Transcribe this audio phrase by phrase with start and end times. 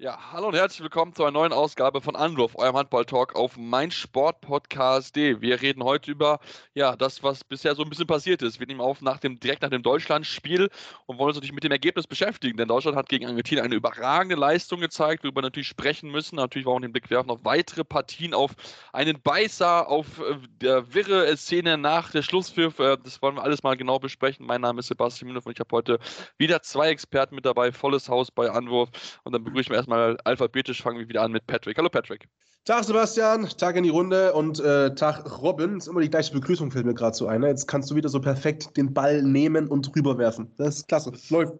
[0.00, 5.40] Ja, hallo und herzlich willkommen zu einer neuen Ausgabe von Anwurf, eurem Handball-Talk auf meinsportpodcast.de.
[5.40, 6.38] Wir reden heute über
[6.72, 8.60] ja, das, was bisher so ein bisschen passiert ist.
[8.60, 10.70] Wir nehmen auf nach dem, direkt nach dem Deutschlandspiel
[11.06, 14.36] und wollen uns natürlich mit dem Ergebnis beschäftigen, denn Deutschland hat gegen Argentinien eine überragende
[14.36, 16.36] Leistung gezeigt, worüber wir natürlich sprechen müssen.
[16.36, 18.52] Natürlich wollen wir den Blick werfen auf weitere Partien, auf
[18.92, 22.78] einen Beißer, auf äh, der wirre Szene nach der Schlusspfiff.
[22.78, 24.46] Äh, das wollen wir alles mal genau besprechen.
[24.46, 25.98] Mein Name ist Sebastian Müller und ich habe heute
[26.36, 28.90] wieder zwei Experten mit dabei, volles Haus bei Anwurf
[29.24, 31.78] und dann begrüßen wir erstmal erstmal alphabetisch fangen wir wieder an mit Patrick.
[31.78, 32.28] Hallo Patrick.
[32.64, 35.78] Tag Sebastian, Tag in die Runde und äh, Tag Robin.
[35.78, 37.40] Ist immer die gleiche Begrüßung, fällt mir gerade so ein.
[37.40, 37.48] Ne?
[37.48, 40.52] Jetzt kannst du wieder so perfekt den Ball nehmen und rüberwerfen.
[40.58, 41.12] Das ist klasse.
[41.30, 41.54] Läuft.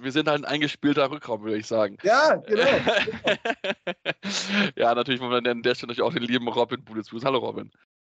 [0.00, 1.98] Wir sind halt ein eingespielter Rückraum, würde ich sagen.
[2.02, 2.62] Ja, genau.
[4.76, 7.20] ja, natürlich wollen wir an der Stelle auch den lieben Robin Bulle zu.
[7.22, 7.70] Hallo Robin.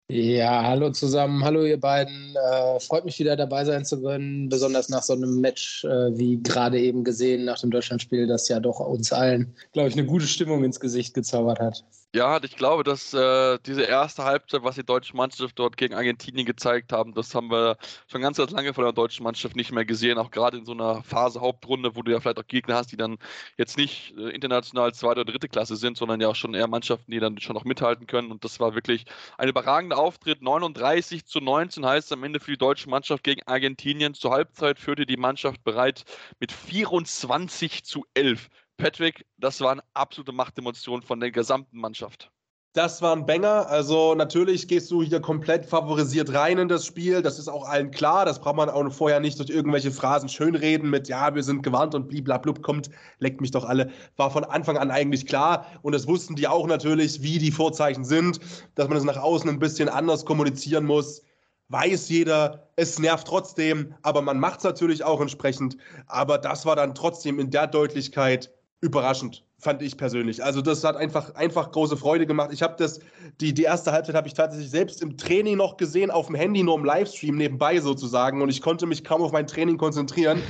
[0.08, 2.36] Ja, hallo zusammen, hallo ihr beiden.
[2.36, 6.38] Äh, freut mich wieder dabei sein zu können, besonders nach so einem Match, äh, wie
[6.44, 10.28] gerade eben gesehen, nach dem Deutschlandspiel, das ja doch uns allen, glaube ich, eine gute
[10.28, 11.84] Stimmung ins Gesicht gezaubert hat.
[12.16, 16.46] Ja, ich glaube, dass äh, diese erste Halbzeit, was die deutsche Mannschaft dort gegen Argentinien
[16.46, 17.76] gezeigt haben, das haben wir
[18.08, 20.18] schon ganz, ganz lange von der deutschen Mannschaft nicht mehr gesehen.
[20.18, 22.96] Auch gerade in so einer Phase Hauptrunde, wo du ja vielleicht auch Gegner hast, die
[22.96, 23.18] dann
[23.58, 27.12] jetzt nicht äh, international zweite oder dritte Klasse sind, sondern ja auch schon eher Mannschaften,
[27.12, 28.32] die dann schon noch mithalten können.
[28.32, 29.04] Und das war wirklich
[29.38, 30.42] ein überragender Auftritt.
[30.42, 34.14] 39 zu 19 heißt am Ende für die deutsche Mannschaft gegen Argentinien.
[34.14, 36.06] Zur Halbzeit führte die Mannschaft bereit
[36.40, 42.32] mit 24 zu 11 Patrick, das war eine absolute Machtdemonstration von der gesamten Mannschaft.
[42.74, 43.70] Das war ein Banger.
[43.70, 47.22] Also natürlich gehst du hier komplett favorisiert rein in das Spiel.
[47.22, 48.26] Das ist auch allen klar.
[48.26, 51.96] Das braucht man auch vorher nicht durch irgendwelche Phrasen schönreden mit, ja, wir sind gewarnt
[51.96, 53.92] und bliblablub kommt, leckt mich doch alle.
[54.18, 55.68] War von Anfang an eigentlich klar.
[55.84, 58.42] Und das wussten die auch natürlich, wie die Vorzeichen sind,
[58.76, 61.22] dass man das nach außen ein bisschen anders kommunizieren muss.
[61.70, 65.78] Weiß jeder, es nervt trotzdem, aber man macht es natürlich auch entsprechend.
[66.08, 70.44] Aber das war dann trotzdem in der Deutlichkeit überraschend, fand ich persönlich.
[70.44, 72.52] Also das hat einfach, einfach große Freude gemacht.
[72.52, 73.00] Ich habe das,
[73.42, 76.64] die, die erste Halbzeit habe ich tatsächlich selbst im Training noch gesehen, auf dem Handy,
[76.64, 78.42] nur im Livestream nebenbei sozusagen.
[78.42, 80.42] Und ich konnte mich kaum auf mein Training konzentrieren,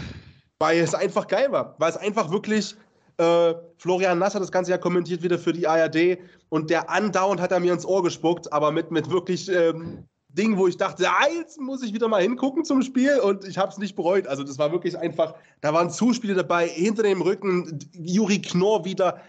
[0.60, 1.76] weil es einfach geil war.
[1.78, 2.76] Weil es einfach wirklich,
[3.18, 6.18] äh, Florian Nass hat das Ganze ja kommentiert wieder für die ARD
[6.50, 10.58] und der andauernd hat er mir ins Ohr gespuckt, aber mit, mit wirklich ähm, Ding,
[10.58, 13.72] wo ich dachte, ah, jetzt muss ich wieder mal hingucken zum Spiel und ich habe
[13.72, 14.28] es nicht bereut.
[14.28, 19.22] Also das war wirklich einfach, da waren Zuspiele dabei, hinter dem Rücken, Juri Knorr wieder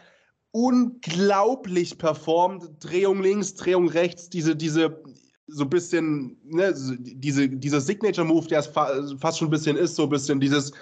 [0.51, 5.01] unglaublich performt, Drehung links, Drehung rechts, diese, diese,
[5.47, 8.91] so ein bisschen, ne, diese, dieser Signature-Move, der es fa
[9.21, 10.73] fast schon ein bisschen ist, so ein bisschen dieses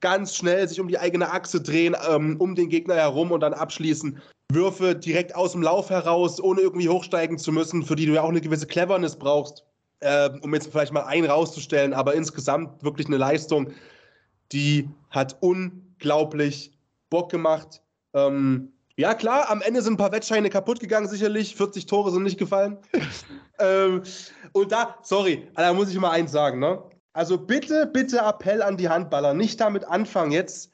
[0.00, 3.54] ganz schnell sich um die eigene Achse drehen, ähm, um den Gegner herum und dann
[3.54, 4.20] abschließen.
[4.52, 8.22] Würfe direkt aus dem Lauf heraus, ohne irgendwie hochsteigen zu müssen, für die du ja
[8.22, 9.64] auch eine gewisse Cleverness brauchst
[10.00, 13.72] äh, um jetzt vielleicht mal einen rauszustellen, aber insgesamt wirklich eine Leistung,
[14.52, 16.72] die hat unglaublich
[17.10, 17.82] Bock gemacht.
[18.14, 21.56] Ähm, ja, klar, am Ende sind ein paar Wettscheine kaputt gegangen, sicherlich.
[21.56, 22.78] 40 Tore sind nicht gefallen.
[23.58, 24.02] ähm,
[24.52, 26.82] und da, sorry, da muss ich mal eins sagen, ne?
[27.12, 30.70] Also bitte, bitte Appell an die Handballer, nicht damit anfangen, jetzt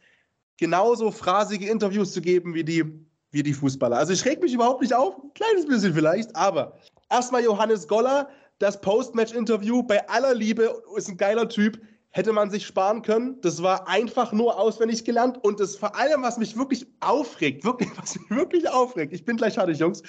[0.59, 2.84] genauso phrasige Interviews zu geben wie die,
[3.31, 3.97] wie die Fußballer.
[3.97, 6.76] Also ich reg mich überhaupt nicht auf, ein kleines bisschen vielleicht, aber
[7.10, 11.80] erstmal Johannes Goller, das Post-Match-Interview bei aller Liebe ist ein geiler Typ.
[12.10, 13.38] Hätte man sich sparen können.
[13.42, 15.38] Das war einfach nur auswendig gelernt.
[15.44, 19.36] Und das vor allem, was mich wirklich aufregt, wirklich, was mich wirklich aufregt, ich bin
[19.36, 20.03] gleich fertig, Jungs,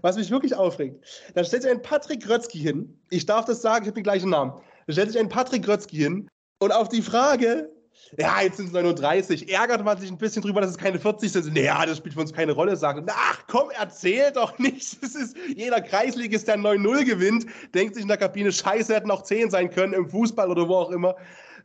[0.00, 2.98] was mich wirklich aufregt, da stellt sich ein Patrick Grötzky hin.
[3.10, 4.60] Ich darf das sagen, ich habe den gleichen Namen.
[4.88, 6.28] Da stellt sich ein Patrick Grötzky hin.
[6.58, 7.70] Und auf die Frage,
[8.18, 9.52] ja, jetzt sind es 39.
[9.52, 11.54] Ärgert man sich ein bisschen drüber, dass es keine 40 sind.
[11.54, 13.06] Naja, das spielt für uns keine Rolle, sagen.
[13.08, 14.98] Ach komm, erzähl doch nicht.
[15.00, 19.22] Das ist, jeder Kreisligist, der 9-0 gewinnt, denkt sich in der Kabine, scheiße, hätten auch
[19.22, 21.16] 10 sein können im Fußball oder wo auch immer.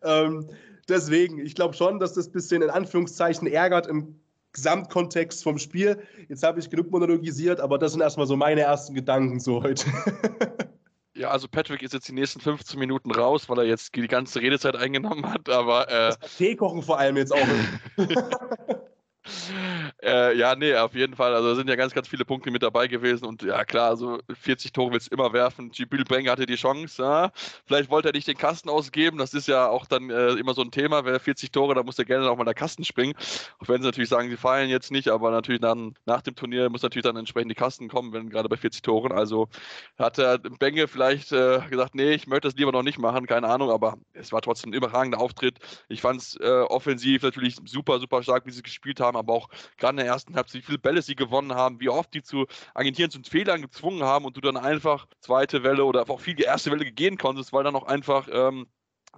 [0.04, 0.48] Ähm,
[0.88, 4.20] deswegen, ich glaube schon, dass das ein bisschen in Anführungszeichen ärgert im
[4.54, 6.00] Gesamtkontext vom Spiel.
[6.30, 9.86] Jetzt habe ich genug monologisiert, aber das sind erstmal so meine ersten Gedanken so heute.
[11.16, 14.42] Ja, also Patrick ist jetzt die nächsten 15 Minuten raus, weil er jetzt die ganze
[14.42, 15.90] Redezeit eingenommen hat, aber.
[15.90, 17.48] Äh, Tee kochen vor allem jetzt auch.
[20.06, 21.34] äh, ja, nee, auf jeden Fall.
[21.34, 24.20] Also da sind ja ganz, ganz viele Punkte mit dabei gewesen und ja, klar, also
[24.32, 25.72] 40 Tore willst du immer werfen.
[25.74, 27.02] Jibril Breng hatte die Chance.
[27.02, 27.32] Ja.
[27.66, 29.18] Vielleicht wollte er nicht den Kasten ausgeben.
[29.18, 31.06] Das ist ja auch dann äh, immer so ein Thema.
[31.06, 33.16] Wer 40 Tore, da muss er gerne noch mal in der Kasten springen.
[33.60, 36.70] Auch wenn sie natürlich sagen, sie feiern jetzt nicht, aber natürlich dann nach dem Turnier
[36.70, 39.12] muss natürlich dann entsprechend die Kasten kommen, wenn gerade bei 40 Toren.
[39.12, 39.48] Also
[39.98, 43.48] hat der Benge vielleicht äh, gesagt, nee, ich möchte das lieber noch nicht machen, keine
[43.48, 45.58] Ahnung, aber es war trotzdem ein überragender Auftritt.
[45.90, 49.34] Ich fand es äh, offensiv natürlich super, super stark, wie sie gespielt haben haben, aber
[49.34, 52.24] auch gerade in der ersten Halbzeit, wie viele Bälle sie gewonnen haben, wie oft die
[52.24, 56.42] zu Argentinien zu Fehlern gezwungen haben und du dann einfach zweite Welle oder auch viel
[56.42, 58.68] erste Welle gehen konntest, weil dann auch einfach ähm,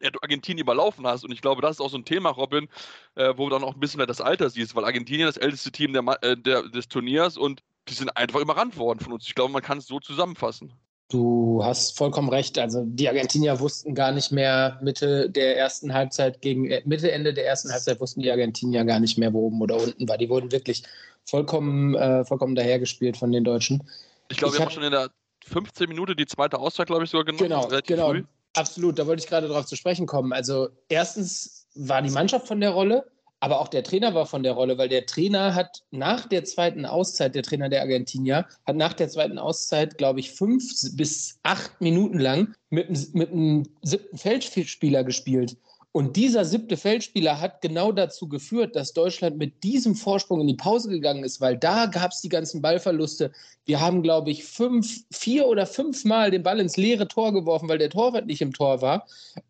[0.02, 1.24] ja, du Argentinien überlaufen hast.
[1.24, 2.68] Und ich glaube, das ist auch so ein Thema, Robin,
[3.16, 5.72] äh, wo du dann auch ein bisschen mehr das Alter siehst, weil Argentinien das älteste
[5.72, 9.28] Team der, äh, der, des Turniers und die sind einfach überrannt worden von uns.
[9.28, 10.74] Ich glaube, man kann es so zusammenfassen.
[11.10, 12.60] Du hast vollkommen recht.
[12.60, 17.34] Also die Argentinier wussten gar nicht mehr Mitte der ersten Halbzeit gegen äh, Mitte Ende
[17.34, 20.18] der ersten Halbzeit wussten die Argentinier gar nicht mehr, wo oben oder unten war.
[20.18, 20.84] Die wurden wirklich
[21.24, 23.90] vollkommen, äh, vollkommen dahergespielt von den Deutschen.
[24.30, 25.10] Ich glaube, wir hab, haben schon in der
[25.46, 27.70] 15 Minute die zweite Auszeit, glaube ich, sogar genommen.
[27.70, 28.10] Genau, genau.
[28.10, 28.24] Früh.
[28.54, 30.34] Absolut, da wollte ich gerade darauf zu sprechen kommen.
[30.34, 33.06] Also erstens war die Mannschaft von der Rolle.
[33.40, 36.86] Aber auch der Trainer war von der Rolle, weil der Trainer hat nach der zweiten
[36.86, 40.64] Auszeit, der Trainer der Argentinier, hat nach der zweiten Auszeit, glaube ich, fünf
[40.94, 45.58] bis acht Minuten lang mit, mit einem siebten Feldspieler gespielt.
[45.98, 50.54] Und dieser siebte Feldspieler hat genau dazu geführt, dass Deutschland mit diesem Vorsprung in die
[50.54, 53.32] Pause gegangen ist, weil da gab es die ganzen Ballverluste.
[53.66, 57.68] Wir haben, glaube ich, fünf, vier oder fünf Mal den Ball ins leere Tor geworfen,
[57.68, 59.08] weil der Torwart nicht im Tor war.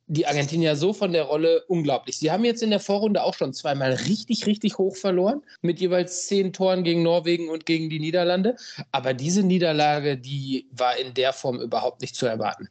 [0.07, 2.17] Die Argentinier so von der Rolle unglaublich.
[2.17, 6.27] Sie haben jetzt in der Vorrunde auch schon zweimal richtig, richtig hoch verloren, mit jeweils
[6.27, 8.55] zehn Toren gegen Norwegen und gegen die Niederlande.
[8.93, 12.69] Aber diese Niederlage, die war in der Form überhaupt nicht zu erwarten.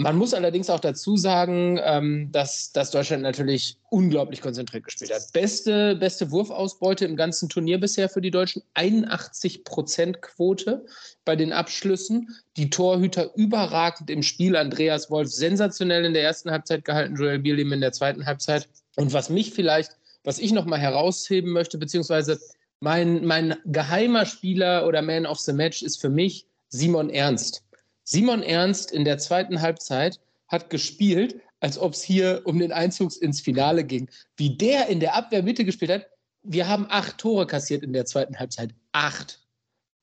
[0.00, 5.32] Man muss allerdings auch dazu sagen, ähm, dass, dass Deutschland natürlich unglaublich konzentriert gespielt hat.
[5.32, 8.62] Beste, beste Wurfausbeute im ganzen Turnier bisher für die Deutschen.
[8.74, 10.84] 81 Prozent Quote
[11.24, 12.34] bei den Abschlüssen.
[12.56, 14.56] Die Torhüter überragend im Spiel.
[14.56, 18.68] Andreas Wolf sensationell in der ersten Halbzeit gehalten, Joel Bierlim in der zweiten Halbzeit.
[18.96, 19.92] Und was mich vielleicht,
[20.24, 22.40] was ich nochmal herausheben möchte, beziehungsweise
[22.80, 27.63] mein, mein geheimer Spieler oder Man of the Match ist für mich Simon Ernst.
[28.04, 33.20] Simon Ernst in der zweiten Halbzeit hat gespielt, als ob es hier um den Einzug
[33.20, 34.10] ins Finale ging.
[34.36, 36.06] Wie der in der Abwehrmitte gespielt hat,
[36.42, 38.74] wir haben acht Tore kassiert in der zweiten Halbzeit.
[38.92, 39.40] Acht.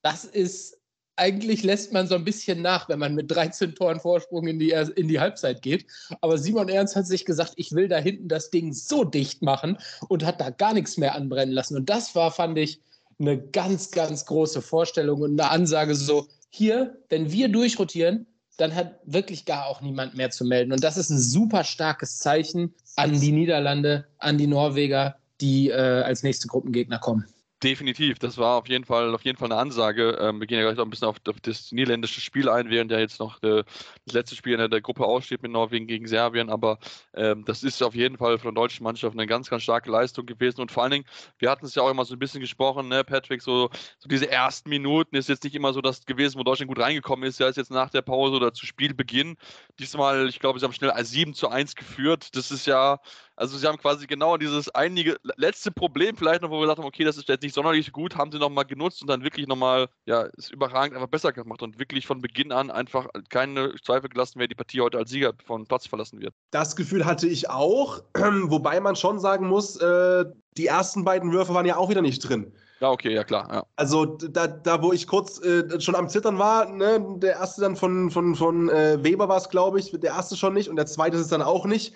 [0.02, 0.76] Das ist,
[1.14, 4.72] eigentlich lässt man so ein bisschen nach, wenn man mit 13 Toren Vorsprung in die,
[4.96, 5.86] in die Halbzeit geht.
[6.20, 9.78] Aber Simon Ernst hat sich gesagt, ich will da hinten das Ding so dicht machen
[10.08, 11.76] und hat da gar nichts mehr anbrennen lassen.
[11.76, 12.80] Und das war, fand ich,
[13.20, 18.26] eine ganz, ganz große Vorstellung und eine Ansage so, hier, wenn wir durchrotieren,
[18.58, 20.72] dann hat wirklich gar auch niemand mehr zu melden.
[20.72, 25.72] Und das ist ein super starkes Zeichen an die Niederlande, an die Norweger, die äh,
[25.74, 27.24] als nächste Gruppengegner kommen.
[27.62, 30.18] Definitiv, das war auf jeden Fall, auf jeden Fall eine Ansage.
[30.20, 32.90] Ähm, wir gehen ja gleich noch ein bisschen auf, auf das niederländische Spiel ein, während
[32.90, 33.62] ja jetzt noch äh,
[34.04, 36.50] das letzte Spiel in der, der, Gruppe aussteht mit Norwegen gegen Serbien.
[36.50, 36.78] Aber
[37.14, 40.26] ähm, das ist auf jeden Fall von der deutschen Mannschaft eine ganz, ganz starke Leistung
[40.26, 40.60] gewesen.
[40.60, 41.04] Und vor allen Dingen,
[41.38, 44.28] wir hatten es ja auch immer so ein bisschen gesprochen, ne, Patrick, so, so diese
[44.28, 47.38] ersten Minuten ist jetzt nicht immer so das gewesen, wo Deutschland gut reingekommen ist.
[47.38, 49.36] Ja, ist jetzt nach der Pause oder zu Spielbeginn.
[49.78, 52.34] Diesmal, ich glaube, sie haben schnell 7 zu 1 geführt.
[52.34, 52.98] Das ist ja
[53.36, 56.86] also sie haben quasi genau dieses einige letzte Problem vielleicht noch, wo wir gesagt haben,
[56.86, 59.88] okay, das ist jetzt nicht sonderlich gut, haben sie nochmal genutzt und dann wirklich nochmal,
[60.06, 64.38] ja, ist überragend einfach besser gemacht und wirklich von Beginn an einfach keine Zweifel gelassen,
[64.38, 66.34] wer die Partie heute als Sieger von Platz verlassen wird.
[66.50, 70.24] Das Gefühl hatte ich auch, wobei man schon sagen muss, äh,
[70.56, 72.52] die ersten beiden Würfe waren ja auch wieder nicht drin.
[72.80, 73.48] Ja, okay, ja klar.
[73.48, 73.64] Ja.
[73.76, 77.76] Also da, da, wo ich kurz äh, schon am Zittern war, ne, der erste dann
[77.76, 80.86] von, von, von äh, Weber war es, glaube ich, der erste schon nicht und der
[80.86, 81.94] zweite ist es dann auch nicht.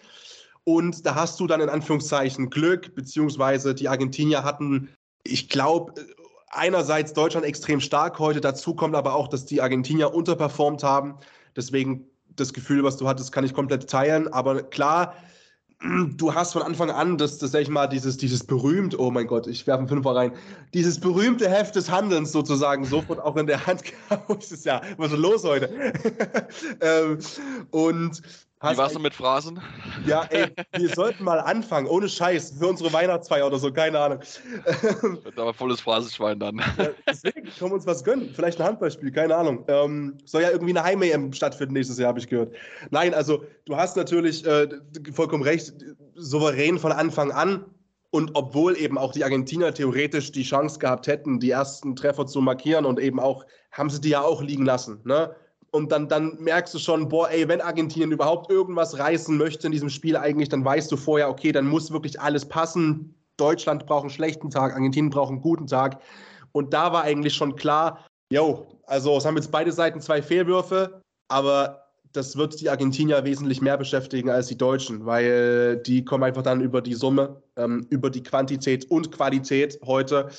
[0.68, 4.88] Und da hast du dann in Anführungszeichen Glück, beziehungsweise die Argentinier hatten,
[5.22, 5.94] ich glaube,
[6.48, 11.14] einerseits Deutschland extrem stark heute, dazu kommt aber auch, dass die Argentinier unterperformt haben.
[11.54, 14.26] Deswegen das Gefühl, was du hattest, kann ich komplett teilen.
[14.32, 15.14] Aber klar,
[16.16, 19.28] du hast von Anfang an, das, das sag ich mal, dieses, dieses berühmt, oh mein
[19.28, 20.32] Gott, ich werfe einen Fünfer rein,
[20.74, 24.64] dieses berühmte Heft des Handelns sozusagen sofort auch in der Hand gehabt.
[24.64, 25.70] Ja, was ist los heute?
[26.80, 27.18] ähm,
[27.70, 28.20] und
[28.72, 29.60] wie warst du mit Phrasen?
[30.06, 30.46] Ja, ey,
[30.76, 34.20] wir sollten mal anfangen, ohne Scheiß, für unsere Weihnachtsfeier oder so, keine Ahnung.
[35.00, 36.58] Wird aber volles Phrasenschwein dann.
[36.78, 38.30] Ja, deswegen können wir uns was gönnen.
[38.32, 39.64] Vielleicht ein Handballspiel, keine Ahnung.
[39.66, 42.54] Ähm, soll ja irgendwie eine Heim-EM stattfinden nächstes Jahr, habe ich gehört.
[42.90, 44.68] Nein, also du hast natürlich äh,
[45.12, 45.72] vollkommen recht,
[46.14, 47.64] souverän von Anfang an.
[48.10, 52.40] Und obwohl eben auch die Argentinier theoretisch die Chance gehabt hätten, die ersten Treffer zu
[52.40, 55.00] markieren und eben auch, haben sie die ja auch liegen lassen.
[55.04, 55.34] Ne?
[55.76, 59.72] Und dann, dann merkst du schon, boah, ey, wenn Argentinien überhaupt irgendwas reißen möchte in
[59.72, 63.14] diesem Spiel eigentlich, dann weißt du vorher, okay, dann muss wirklich alles passen.
[63.36, 66.00] Deutschland braucht einen schlechten Tag, Argentinien braucht einen guten Tag.
[66.52, 71.02] Und da war eigentlich schon klar, yo, also es haben jetzt beide Seiten zwei Fehlwürfe,
[71.28, 76.42] aber das wird die Argentinier wesentlich mehr beschäftigen als die Deutschen, weil die kommen einfach
[76.42, 80.30] dann über die Summe, ähm, über die Quantität und Qualität heute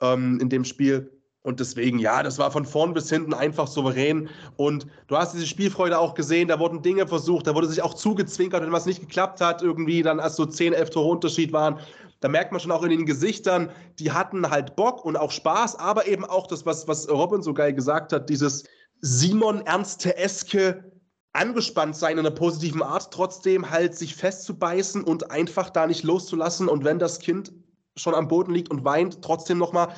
[0.00, 1.10] ähm, in dem Spiel.
[1.46, 4.28] Und deswegen, ja, das war von vorn bis hinten einfach souverän.
[4.56, 7.94] Und du hast diese Spielfreude auch gesehen, da wurden Dinge versucht, da wurde sich auch
[7.94, 11.78] zugezwinkert, wenn was nicht geklappt hat, irgendwie dann als so 10, 11 Tore Unterschied waren.
[12.18, 15.78] Da merkt man schon auch in den Gesichtern, die hatten halt Bock und auch Spaß,
[15.78, 18.64] aber eben auch das, was, was Robin so geil gesagt hat, dieses
[19.00, 20.90] Simon Ernste-eske
[21.32, 26.66] angespannt sein in einer positiven Art, trotzdem halt sich festzubeißen und einfach da nicht loszulassen.
[26.66, 27.52] Und wenn das Kind
[27.96, 29.88] schon am Boden liegt und weint, trotzdem nochmal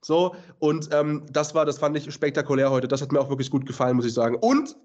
[0.00, 0.34] so.
[0.58, 2.88] Und ähm, das war, das fand ich spektakulär heute.
[2.88, 4.36] Das hat mir auch wirklich gut gefallen, muss ich sagen.
[4.36, 4.76] Und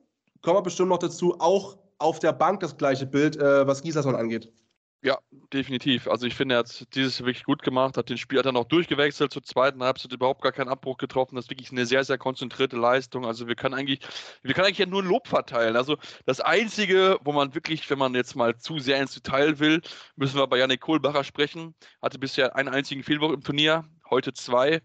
[0.42, 4.16] kommen wir bestimmt noch dazu, auch auf der Bank das gleiche Bild, äh, was Gislason
[4.16, 4.52] angeht.
[5.02, 5.18] Ja,
[5.54, 6.10] definitiv.
[6.10, 8.66] Also ich finde, er hat dieses wirklich gut gemacht, hat den Spiel hat dann auch
[8.66, 11.36] durchgewechselt zur zweiten Halbzeit, überhaupt gar keinen Abbruch getroffen.
[11.36, 13.26] Das ist wirklich eine sehr, sehr konzentrierte Leistung.
[13.26, 14.02] Also wir können eigentlich,
[14.42, 15.78] wir können eigentlich ja nur Lob verteilen.
[15.78, 19.82] Also das Einzige, wo man wirklich, wenn man jetzt mal zu sehr ins Detail will,
[20.18, 21.76] müssen wir bei Janik Kohlbacher sprechen.
[22.02, 24.82] Hatte bisher einen einzigen Fehlwurf im Turnier, heute zwei.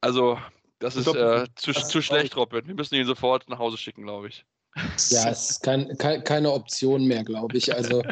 [0.00, 0.36] Also
[0.80, 2.66] das ist äh, zu, zu schlecht, Robin.
[2.66, 4.44] Wir müssen ihn sofort nach Hause schicken, glaube ich.
[5.10, 7.74] Ja, es ist kein, kein, keine Option mehr, glaube ich.
[7.74, 8.02] Also,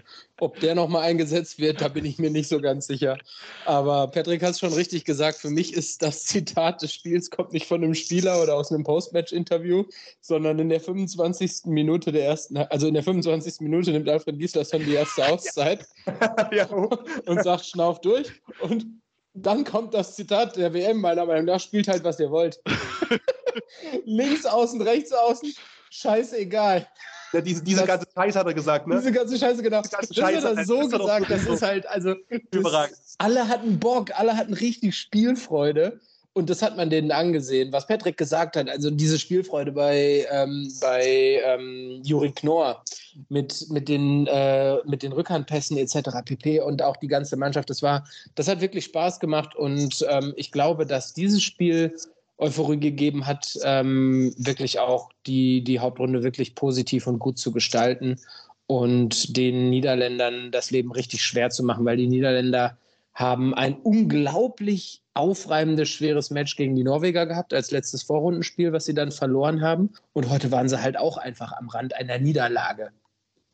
[0.41, 3.19] ob der nochmal eingesetzt wird, da bin ich mir nicht so ganz sicher.
[3.65, 5.39] Aber Patrick hat es schon richtig gesagt.
[5.39, 8.85] Für mich ist das Zitat des Spiels kommt nicht von einem Spieler oder aus einem
[8.85, 9.85] Postmatch-Interview,
[10.21, 11.67] sondern in der 25.
[11.67, 13.61] Minute der ersten, also in der 25.
[13.61, 15.87] Minute nimmt Alfred Gislason die erste Auszeit
[16.53, 16.67] ja.
[16.67, 18.31] und sagt, schnauf durch.
[18.61, 18.87] Und
[19.35, 22.61] dann kommt das Zitat der WM, meiner Meinung nach, spielt halt, was ihr wollt.
[24.05, 25.55] Links außen, rechts außen,
[26.01, 26.87] scheißegal.
[27.33, 28.97] Ja, diese, diese das, ganze Scheiße hat er gesagt, ne?
[28.97, 29.83] Diese ganze Scheiße, genau.
[29.83, 32.15] Diese ganze Scheiße, das hat er so das gesagt, das ist halt, also.
[32.51, 32.97] Überragend.
[33.19, 36.01] Alle hatten Bock, alle hatten richtig Spielfreude.
[36.37, 38.69] Und das hat man denen angesehen, was Patrick gesagt hat.
[38.69, 42.85] Also diese Spielfreude bei, ähm, bei ähm, Juri Knorr
[43.31, 46.11] mit, mit, den, äh, mit den Rückhandpässen etc.
[46.27, 46.61] pp.
[46.61, 47.71] und auch die ganze Mannschaft.
[47.71, 49.57] Das war, das hat wirklich Spaß gemacht.
[49.57, 51.97] Und ähm, ich glaube, dass dieses Spiel
[52.39, 58.21] Euphorie gegeben hat, ähm, wirklich auch die, die Hauptrunde wirklich positiv und gut zu gestalten
[58.67, 62.77] und den Niederländern das Leben richtig schwer zu machen, weil die Niederländer
[63.15, 68.93] haben ein unglaublich aufreibendes, schweres Match gegen die Norweger gehabt als letztes Vorrundenspiel, was sie
[68.93, 69.91] dann verloren haben.
[70.13, 72.91] Und heute waren sie halt auch einfach am Rand einer Niederlage.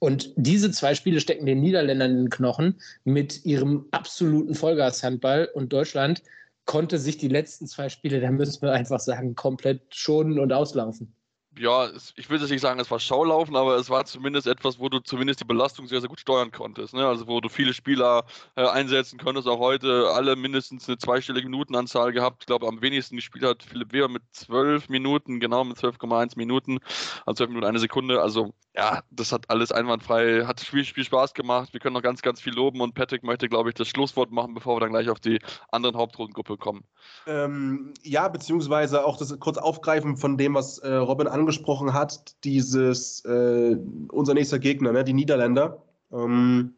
[0.01, 5.73] Und diese zwei Spiele stecken den Niederländern in den Knochen mit ihrem absoluten Vollgashandball und
[5.73, 6.25] Deutschland
[6.65, 11.15] konnte sich die letzten zwei Spiele, da müssen wir einfach sagen, komplett schonen und auslaufen
[11.59, 14.89] ja, ich will jetzt nicht sagen, es war Schaulaufen, aber es war zumindest etwas, wo
[14.89, 16.95] du zumindest die Belastung sehr, sehr gut steuern konntest.
[16.95, 17.07] Ne?
[17.07, 18.25] Also wo du viele Spieler
[18.57, 22.43] äh, einsetzen konntest, auch heute alle mindestens eine zweistellige Minutenanzahl gehabt.
[22.43, 26.79] Ich glaube, am wenigsten gespielt hat Philipp Weber mit zwölf Minuten, genau mit 12,1 Minuten,
[27.27, 28.23] also zwölf Minuten eine Sekunde.
[28.23, 31.75] Also ja, das hat alles einwandfrei, hat viel, viel Spaß gemacht.
[31.75, 34.55] Wir können noch ganz, ganz viel loben und Patrick möchte, glaube ich, das Schlusswort machen,
[34.55, 35.39] bevor wir dann gleich auf die
[35.71, 36.85] anderen Hauptrundengruppe kommen.
[37.27, 42.35] Ähm, ja, beziehungsweise auch das kurz aufgreifen von dem, was äh, Robin angesprochen angesprochen hat,
[42.45, 43.77] dieses, äh,
[44.11, 45.83] unser nächster Gegner, ne, die Niederländer.
[46.13, 46.75] Ähm,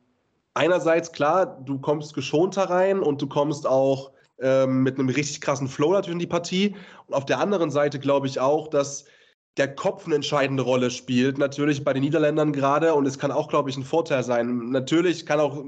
[0.55, 5.69] einerseits, klar, du kommst geschonter rein und du kommst auch ähm, mit einem richtig krassen
[5.69, 6.77] Flow natürlich in die Partie.
[7.07, 9.05] Und auf der anderen Seite glaube ich auch, dass
[9.57, 12.95] der Kopf eine entscheidende Rolle spielt, natürlich bei den Niederländern gerade.
[12.95, 14.71] Und es kann auch, glaube ich, ein Vorteil sein.
[14.71, 15.65] Natürlich kann auch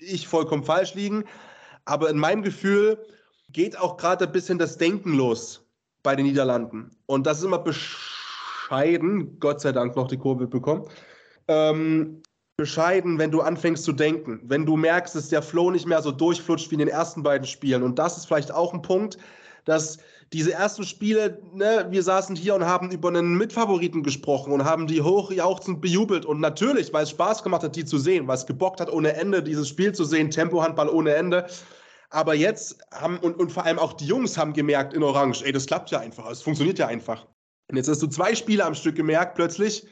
[0.00, 1.24] ich vollkommen falsch liegen,
[1.84, 2.98] aber in meinem Gefühl
[3.50, 5.64] geht auch gerade ein bisschen das Denken los
[6.02, 6.90] bei den Niederlanden.
[7.06, 8.07] Und das ist immer besch
[8.68, 10.84] bescheiden, Gott sei Dank noch die Kurve bekommen.
[11.48, 12.22] Ähm,
[12.56, 16.10] bescheiden, wenn du anfängst zu denken, wenn du merkst, dass der Flow nicht mehr so
[16.10, 17.82] durchflutscht wie in den ersten beiden Spielen.
[17.82, 19.16] Und das ist vielleicht auch ein Punkt,
[19.64, 19.98] dass
[20.32, 24.86] diese ersten Spiele, ne, wir saßen hier und haben über einen Mitfavoriten gesprochen und haben
[24.86, 26.26] die hochjauchzend bejubelt.
[26.26, 29.14] Und natürlich, weil es Spaß gemacht hat, die zu sehen, weil es gebockt hat ohne
[29.14, 31.46] Ende, dieses Spiel zu sehen, Tempohandball ohne Ende.
[32.10, 35.52] Aber jetzt haben, und, und vor allem auch die Jungs haben gemerkt in Orange, ey,
[35.52, 37.26] das klappt ja einfach, es funktioniert ja einfach.
[37.70, 39.86] Und jetzt hast du zwei Spiele am Stück gemerkt, plötzlich,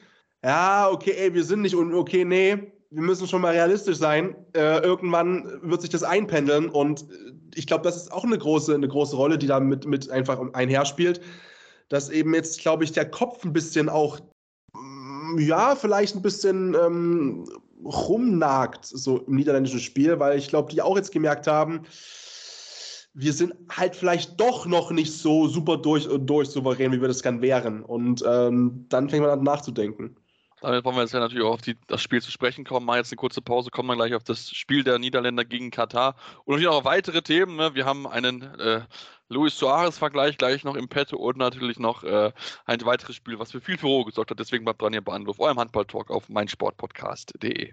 [0.44, 4.34] ja, okay, ey, wir sind nicht und okay, nee, wir müssen schon mal realistisch sein.
[4.54, 8.74] Äh, irgendwann wird sich das einpendeln und äh, ich glaube, das ist auch eine große,
[8.74, 11.20] eine große Rolle, die da mit, mit einfach einherspielt,
[11.88, 14.20] dass eben jetzt, glaube ich, der Kopf ein bisschen auch,
[14.74, 17.44] mm, ja, vielleicht ein bisschen ähm,
[17.84, 21.82] rumnagt, so im niederländischen Spiel, weil ich glaube, die auch jetzt gemerkt haben,
[23.18, 27.08] wir sind halt vielleicht doch noch nicht so super durch und durch souverän, wie wir
[27.08, 27.82] das gern wären.
[27.82, 30.16] Und ähm, dann fängt man an nachzudenken.
[30.60, 32.84] Damit wollen wir jetzt ja natürlich auch auf die, das Spiel zu sprechen kommen.
[32.84, 36.14] Mal jetzt eine kurze Pause, kommen wir gleich auf das Spiel der Niederländer gegen Katar.
[36.44, 37.56] Und natürlich auch weitere Themen.
[37.56, 37.74] Ne?
[37.74, 38.82] Wir haben einen äh,
[39.28, 42.32] Luis Suarez-Vergleich gleich noch im Petto und natürlich noch äh,
[42.66, 44.40] ein weiteres Spiel, was für viel Furore gesorgt hat.
[44.40, 47.72] Deswegen bleibt dran hier bei Anruf, eurem Handball-Talk auf meinsportpodcast.de.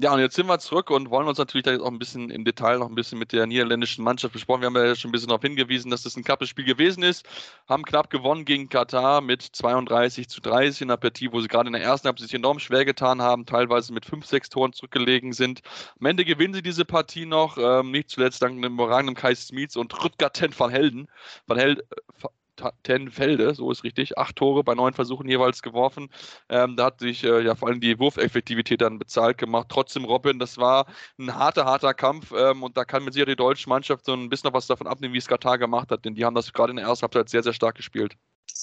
[0.00, 2.30] Ja, und jetzt sind wir zurück und wollen uns natürlich da jetzt auch ein bisschen
[2.30, 4.60] im Detail noch ein bisschen mit der niederländischen Mannschaft besprochen.
[4.60, 7.26] Wir haben ja schon ein bisschen darauf hingewiesen, dass das ein knappes Spiel gewesen ist.
[7.68, 11.66] Haben knapp gewonnen gegen Katar mit 32 zu 30 in einer Partie, wo sie gerade
[11.66, 15.32] in der ersten Halbzeit sich enorm schwer getan haben, teilweise mit 5, 6 Toren zurückgelegen
[15.32, 15.62] sind.
[15.98, 19.76] Am Ende gewinnen sie diese Partie noch, ähm, nicht zuletzt dank einem überragenden Kai Smits
[19.76, 21.08] und Rüdger Ten van Helden.
[21.48, 21.82] Van Held,
[22.60, 26.08] äh, Tenfelde, so ist richtig, acht Tore bei neun Versuchen jeweils geworfen.
[26.48, 29.66] Ähm, da hat sich äh, ja vor allem die Wurfeffektivität dann bezahlt gemacht.
[29.70, 30.86] Trotzdem, Robin, das war
[31.18, 34.28] ein harter, harter Kampf ähm, und da kann mit sicher die deutsche Mannschaft so ein
[34.28, 36.70] bisschen noch was davon abnehmen, wie es Katar gemacht hat, denn die haben das gerade
[36.70, 38.16] in der ersten Halbzeit sehr, sehr stark gespielt.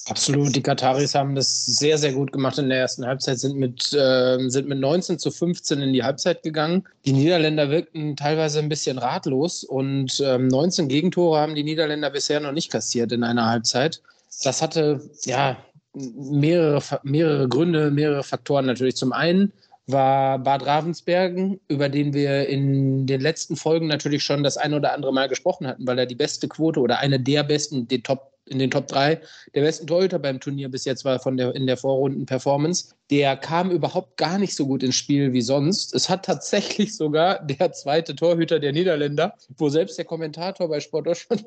[0.07, 3.91] Absolut, die Kataris haben das sehr, sehr gut gemacht in der ersten Halbzeit, sind mit,
[3.93, 6.83] äh, sind mit 19 zu 15 in die Halbzeit gegangen.
[7.05, 12.39] Die Niederländer wirkten teilweise ein bisschen ratlos und ähm, 19 Gegentore haben die Niederländer bisher
[12.39, 14.01] noch nicht kassiert in einer Halbzeit.
[14.43, 15.57] Das hatte ja
[15.95, 18.97] mehrere, mehrere Gründe, mehrere Faktoren natürlich.
[18.97, 19.53] Zum einen
[19.87, 24.93] war Bad Ravensbergen, über den wir in den letzten Folgen natürlich schon das ein oder
[24.93, 28.34] andere Mal gesprochen hatten, weil er die beste Quote oder eine der besten, die Top
[28.45, 29.21] in den Top 3
[29.53, 32.89] der besten Torhüter beim Turnier bis jetzt war von der, in der Vorrunden-Performance.
[33.09, 35.93] Der kam überhaupt gar nicht so gut ins Spiel wie sonst.
[35.93, 41.45] Es hat tatsächlich sogar der zweite Torhüter der Niederländer, wo selbst der Kommentator bei Sportdeutschland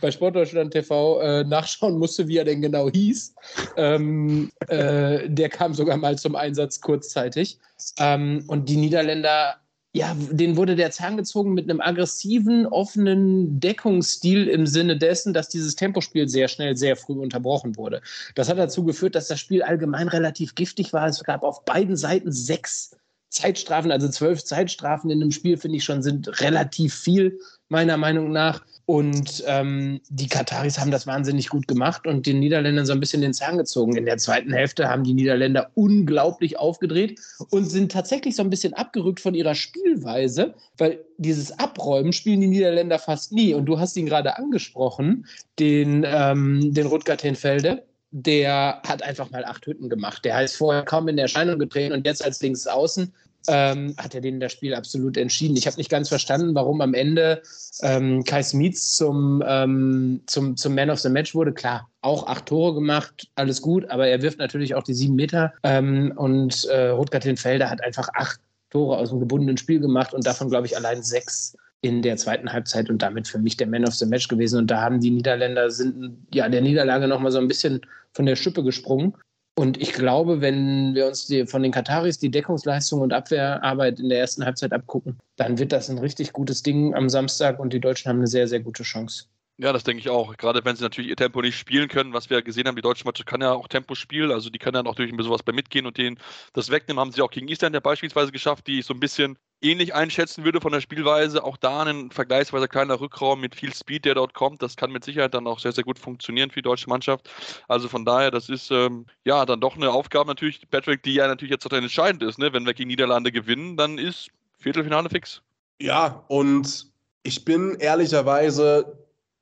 [0.00, 3.34] bei Sportdeutschland TV äh, nachschauen musste, wie er denn genau hieß.
[3.76, 7.58] Ähm, äh, der kam sogar mal zum Einsatz kurzzeitig.
[7.98, 9.56] Ähm, und die Niederländer
[9.94, 15.50] ja, den wurde der Zahn gezogen mit einem aggressiven, offenen Deckungsstil im Sinne dessen, dass
[15.50, 18.00] dieses Tempospiel sehr schnell, sehr früh unterbrochen wurde.
[18.34, 21.06] Das hat dazu geführt, dass das Spiel allgemein relativ giftig war.
[21.08, 22.96] Es gab auf beiden Seiten sechs
[23.28, 28.32] Zeitstrafen, also zwölf Zeitstrafen in einem Spiel, finde ich schon, sind relativ viel, meiner Meinung
[28.32, 28.64] nach.
[28.92, 33.22] Und ähm, die Kataris haben das wahnsinnig gut gemacht und den Niederländern so ein bisschen
[33.22, 33.96] den Zahn gezogen.
[33.96, 38.74] In der zweiten Hälfte haben die Niederländer unglaublich aufgedreht und sind tatsächlich so ein bisschen
[38.74, 43.54] abgerückt von ihrer Spielweise, weil dieses Abräumen spielen die Niederländer fast nie.
[43.54, 45.24] Und du hast ihn gerade angesprochen,
[45.58, 50.22] den, ähm, den Rutger Tenfelde der hat einfach mal acht Hütten gemacht.
[50.26, 53.10] Der heißt vorher kaum in Erscheinung getreten und jetzt als Linksaußen
[53.48, 55.56] ähm, hat er den das Spiel absolut entschieden.
[55.56, 57.42] Ich habe nicht ganz verstanden, warum am Ende
[57.82, 61.52] ähm, Kai Smits zum, ähm, zum, zum Man of the Match wurde.
[61.52, 65.52] Klar, auch acht Tore gemacht, alles gut, aber er wirft natürlich auch die sieben Meter.
[65.62, 70.26] Ähm, und äh, Rutger Felder hat einfach acht Tore aus dem gebundenen Spiel gemacht und
[70.26, 73.84] davon, glaube ich, allein sechs in der zweiten Halbzeit und damit für mich der Man
[73.84, 74.60] of the Match gewesen.
[74.60, 77.80] Und da haben die Niederländer sind ja der Niederlage nochmal so ein bisschen
[78.12, 79.14] von der Schippe gesprungen.
[79.54, 84.08] Und ich glaube, wenn wir uns die, von den Kataris die Deckungsleistung und Abwehrarbeit in
[84.08, 87.80] der ersten Halbzeit abgucken, dann wird das ein richtig gutes Ding am Samstag und die
[87.80, 89.26] Deutschen haben eine sehr, sehr gute Chance.
[89.58, 90.36] Ja, das denke ich auch.
[90.38, 93.04] Gerade wenn sie natürlich ihr Tempo nicht spielen können, was wir gesehen haben, die deutsche
[93.04, 95.42] Mannschaft kann ja auch Tempo spielen, also die können dann auch durch ein bisschen was
[95.42, 96.18] bei mitgehen und denen
[96.54, 99.94] das wegnehmen, haben sie auch gegen Island ja beispielsweise geschafft, die so ein bisschen ähnlich
[99.94, 101.44] einschätzen würde von der Spielweise.
[101.44, 104.62] Auch da ein vergleichsweise kleiner Rückraum mit viel Speed, der dort kommt.
[104.62, 107.30] Das kann mit Sicherheit dann auch sehr, sehr gut funktionieren für die deutsche Mannschaft.
[107.68, 111.26] Also von daher, das ist ähm, ja dann doch eine Aufgabe natürlich, Patrick, die ja
[111.26, 112.38] natürlich jetzt total entscheidend ist.
[112.38, 112.52] Ne?
[112.52, 115.42] Wenn wir gegen Niederlande gewinnen, dann ist Viertelfinale fix.
[115.80, 116.86] Ja, und
[117.22, 118.98] ich bin ehrlicherweise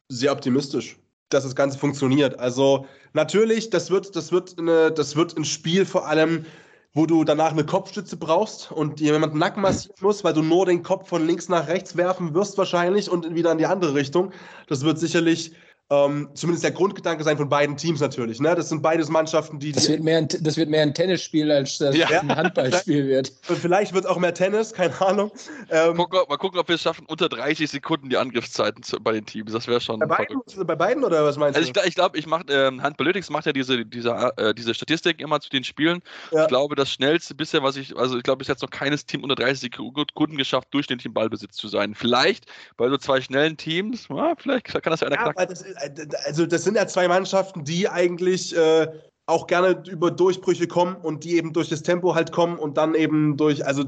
[0.08, 0.96] sehr optimistisch,
[1.28, 2.38] dass das Ganze funktioniert.
[2.38, 6.44] Also natürlich, das wird, das wird, eine, das wird ein Spiel vor allem
[6.92, 10.66] wo du danach eine Kopfstütze brauchst und dir jemand Nacken massieren muss, weil du nur
[10.66, 14.32] den Kopf von links nach rechts werfen wirst wahrscheinlich und wieder in die andere Richtung.
[14.66, 15.52] Das wird sicherlich
[15.92, 18.38] ähm, zumindest der Grundgedanke sein von beiden Teams natürlich.
[18.38, 18.54] Ne?
[18.54, 19.72] Das sind beides Mannschaften, die.
[19.72, 22.08] Das wird mehr ein, das wird mehr ein Tennisspiel, als das ja.
[22.08, 23.32] ein Handballspiel wird.
[23.48, 25.32] Und vielleicht wird auch mehr Tennis, keine Ahnung.
[25.68, 29.12] Ähm, gucken, mal gucken, ob wir es schaffen, unter 30 Sekunden die Angriffszeiten zu, bei
[29.12, 29.52] den Teams.
[29.52, 29.98] Das wäre schon.
[29.98, 31.80] Bei beiden, bei beiden, oder was meinst also du?
[31.80, 34.74] Also ich glaube, ich, glaub, ich mache, ähm, Handballytics macht ja diese, diese, äh, diese
[34.74, 36.02] Statistik immer zu den Spielen.
[36.30, 36.42] Ja.
[36.42, 39.24] Ich glaube, das schnellste bisher, was ich, also ich glaube, bis jetzt noch keines Team
[39.24, 41.96] unter 30 Sekunden geschafft, durchschnittlich im Ballbesitz zu sein.
[41.96, 45.56] Vielleicht bei so zwei schnellen Teams, ja, vielleicht kann das ja einer ja, knacken.
[46.24, 48.88] Also das sind ja zwei Mannschaften, die eigentlich äh,
[49.26, 52.94] auch gerne über Durchbrüche kommen und die eben durch das Tempo halt kommen und dann
[52.94, 53.84] eben durch, also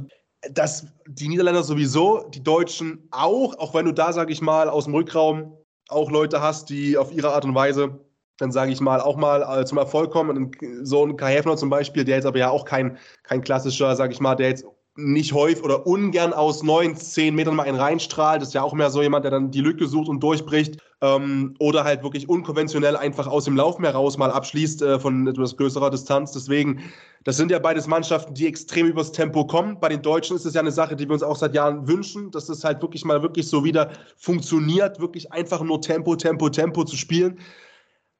[0.50, 4.84] das, die Niederländer sowieso, die Deutschen auch, auch wenn du da, sag ich mal, aus
[4.84, 5.56] dem Rückraum
[5.88, 8.00] auch Leute hast, die auf ihre Art und Weise
[8.42, 10.50] dann sage ich mal, auch mal äh, zum Erfolg kommen.
[10.82, 14.12] So ein Kai Hefner zum Beispiel, der jetzt aber ja auch kein, kein klassischer, sage
[14.12, 18.42] ich mal, der jetzt nicht häufig oder ungern aus neun, zehn Metern mal einen reinstrahlt.
[18.42, 20.82] Das ist ja auch mehr so jemand, der dann die Lücke sucht und durchbricht.
[21.00, 25.26] Ähm, oder halt wirklich unkonventionell einfach aus dem Lauf mehr raus mal abschließt äh, von
[25.26, 26.32] etwas größerer Distanz.
[26.32, 26.82] Deswegen,
[27.24, 29.80] das sind ja beides Mannschaften, die extrem übers Tempo kommen.
[29.80, 32.30] Bei den Deutschen ist es ja eine Sache, die wir uns auch seit Jahren wünschen,
[32.30, 36.84] dass es halt wirklich mal wirklich so wieder funktioniert, wirklich einfach nur Tempo, Tempo, Tempo
[36.84, 37.38] zu spielen.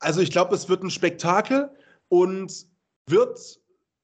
[0.00, 1.70] Also ich glaube, es wird ein Spektakel
[2.08, 2.66] und
[3.06, 3.60] wird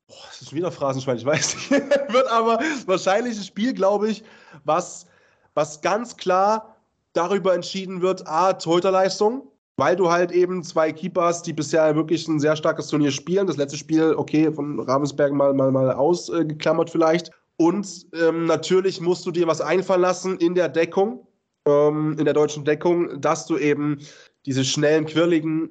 [0.09, 1.71] Boah, das ist wieder Phrasenschwein, ich weiß nicht.
[2.12, 4.25] Wird aber wahrscheinlich ein Spiel, glaube ich,
[4.64, 5.07] was,
[5.55, 6.77] was ganz klar
[7.12, 12.40] darüber entschieden wird, A, Torhüterleistung, weil du halt eben zwei Keepers, die bisher wirklich ein
[12.40, 13.47] sehr starkes Turnier spielen.
[13.47, 17.31] Das letzte Spiel, okay, von Ravensberg mal, mal, mal ausgeklammert vielleicht.
[17.57, 21.27] Und ähm, natürlich musst du dir was einfallen lassen in der Deckung,
[21.66, 23.99] ähm, in der deutschen Deckung, dass du eben
[24.47, 25.68] diese schnellen, quirligen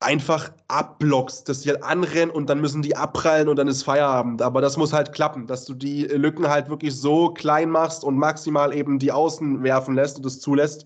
[0.00, 4.42] einfach abblockst, dass die halt anrennen und dann müssen die abprallen und dann ist Feierabend.
[4.42, 8.16] Aber das muss halt klappen, dass du die Lücken halt wirklich so klein machst und
[8.16, 10.84] maximal eben die Außen werfen lässt und das zulässt.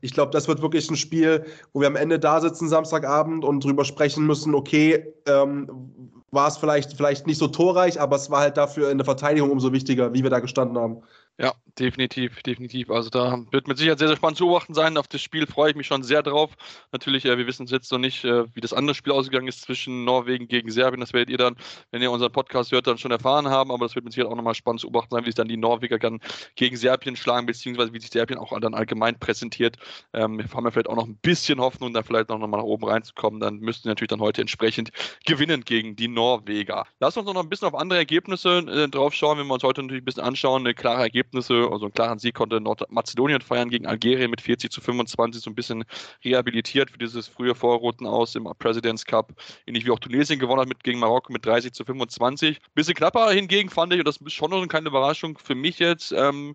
[0.00, 3.64] Ich glaube, das wird wirklich ein Spiel, wo wir am Ende da sitzen Samstagabend und
[3.64, 8.40] drüber sprechen müssen, okay, ähm, war es vielleicht, vielleicht nicht so torreich, aber es war
[8.40, 11.02] halt dafür in der Verteidigung umso wichtiger, wie wir da gestanden haben.
[11.40, 12.90] Ja, definitiv, definitiv.
[12.90, 14.96] Also da wird mit Sicherheit sehr, sehr spannend zu beobachten sein.
[14.96, 16.50] Auf das Spiel freue ich mich schon sehr drauf.
[16.90, 20.04] Natürlich, äh, wir wissen jetzt noch nicht, äh, wie das andere Spiel ausgegangen ist zwischen
[20.04, 20.98] Norwegen gegen Serbien.
[20.98, 21.54] Das werdet ihr dann,
[21.92, 23.70] wenn ihr unseren Podcast hört, dann schon erfahren haben.
[23.70, 25.56] Aber das wird mit Sicherheit auch nochmal spannend zu beobachten sein, wie sich dann die
[25.56, 26.18] Norweger dann
[26.56, 29.76] gegen Serbien schlagen, beziehungsweise wie sich Serbien auch dann allgemein präsentiert.
[30.14, 32.64] Ähm, wir haben ja vielleicht auch noch ein bisschen Hoffnung, da vielleicht noch mal nach
[32.64, 33.38] oben reinzukommen.
[33.38, 34.90] Dann müssten wir natürlich dann heute entsprechend
[35.24, 36.84] gewinnen gegen die Norweger.
[36.98, 39.82] Lass uns noch ein bisschen auf andere Ergebnisse äh, drauf schauen, wenn wir uns heute
[39.82, 40.62] natürlich ein bisschen anschauen.
[40.62, 41.68] Eine klare Ergebnisse Ergebnisse.
[41.70, 45.54] Also einen klaren Sieg konnte Nordmazedonien feiern gegen Algerien mit 40 zu 25, so ein
[45.54, 45.84] bisschen
[46.24, 49.32] rehabilitiert für dieses frühe Vorrunden aus im Presidents Cup.
[49.66, 52.58] Ähnlich wie auch Tunesien gewonnen hat mit, gegen Marokko mit 30 zu 25.
[52.74, 56.12] Bisschen knapper hingegen fand ich, und das ist schon noch keine Überraschung für mich jetzt,
[56.12, 56.54] ähm,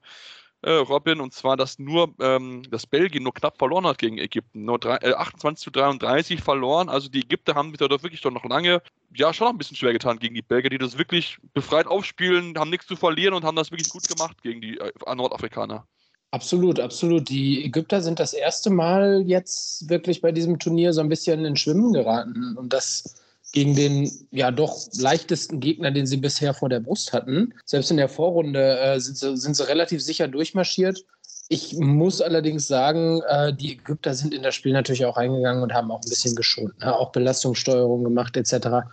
[0.64, 4.66] äh, Robin, und zwar, dass nur ähm, das Belgien nur knapp verloren hat gegen Ägypten.
[4.66, 6.90] Nur drei, äh, 28 zu 33 verloren.
[6.90, 8.82] Also die Ägypter haben sich da doch wirklich doch noch lange,
[9.14, 12.58] ja, schon noch ein bisschen schwer getan gegen die Belgier, die das wirklich befreit aufspielen,
[12.58, 15.86] haben nichts zu verlieren und haben das wirklich gut gemacht gegen die äh, Nordafrikaner.
[16.32, 17.30] Absolut, absolut.
[17.30, 21.56] Die Ägypter sind das erste Mal jetzt wirklich bei diesem Turnier so ein bisschen in
[21.56, 22.58] Schwimmen geraten.
[22.58, 23.23] Und das
[23.54, 27.54] gegen den ja doch leichtesten Gegner, den sie bisher vor der Brust hatten.
[27.66, 31.06] Selbst in der Vorrunde äh, sind, sie, sind sie relativ sicher durchmarschiert.
[31.50, 35.72] Ich muss allerdings sagen, äh, die Ägypter sind in das Spiel natürlich auch reingegangen und
[35.72, 36.98] haben auch ein bisschen geschont, ne?
[36.98, 38.88] auch Belastungssteuerung gemacht etc.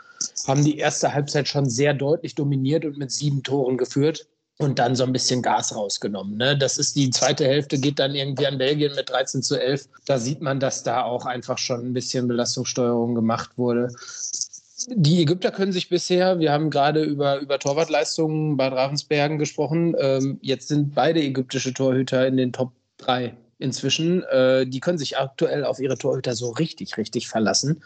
[0.47, 4.27] Haben die erste Halbzeit schon sehr deutlich dominiert und mit sieben Toren geführt
[4.61, 6.37] und dann so ein bisschen Gas rausgenommen.
[6.37, 6.57] Ne?
[6.57, 9.89] Das ist die zweite Hälfte, geht dann irgendwie an Belgien mit 13 zu 11.
[10.05, 13.89] Da sieht man, dass da auch einfach schon ein bisschen Belastungssteuerung gemacht wurde.
[14.89, 20.39] Die Ägypter können sich bisher, wir haben gerade über, über Torwartleistungen bei Ravensbergen gesprochen, ähm,
[20.41, 24.23] jetzt sind beide ägyptische Torhüter in den Top 3 inzwischen.
[24.25, 27.83] Äh, die können sich aktuell auf ihre Torhüter so richtig, richtig verlassen.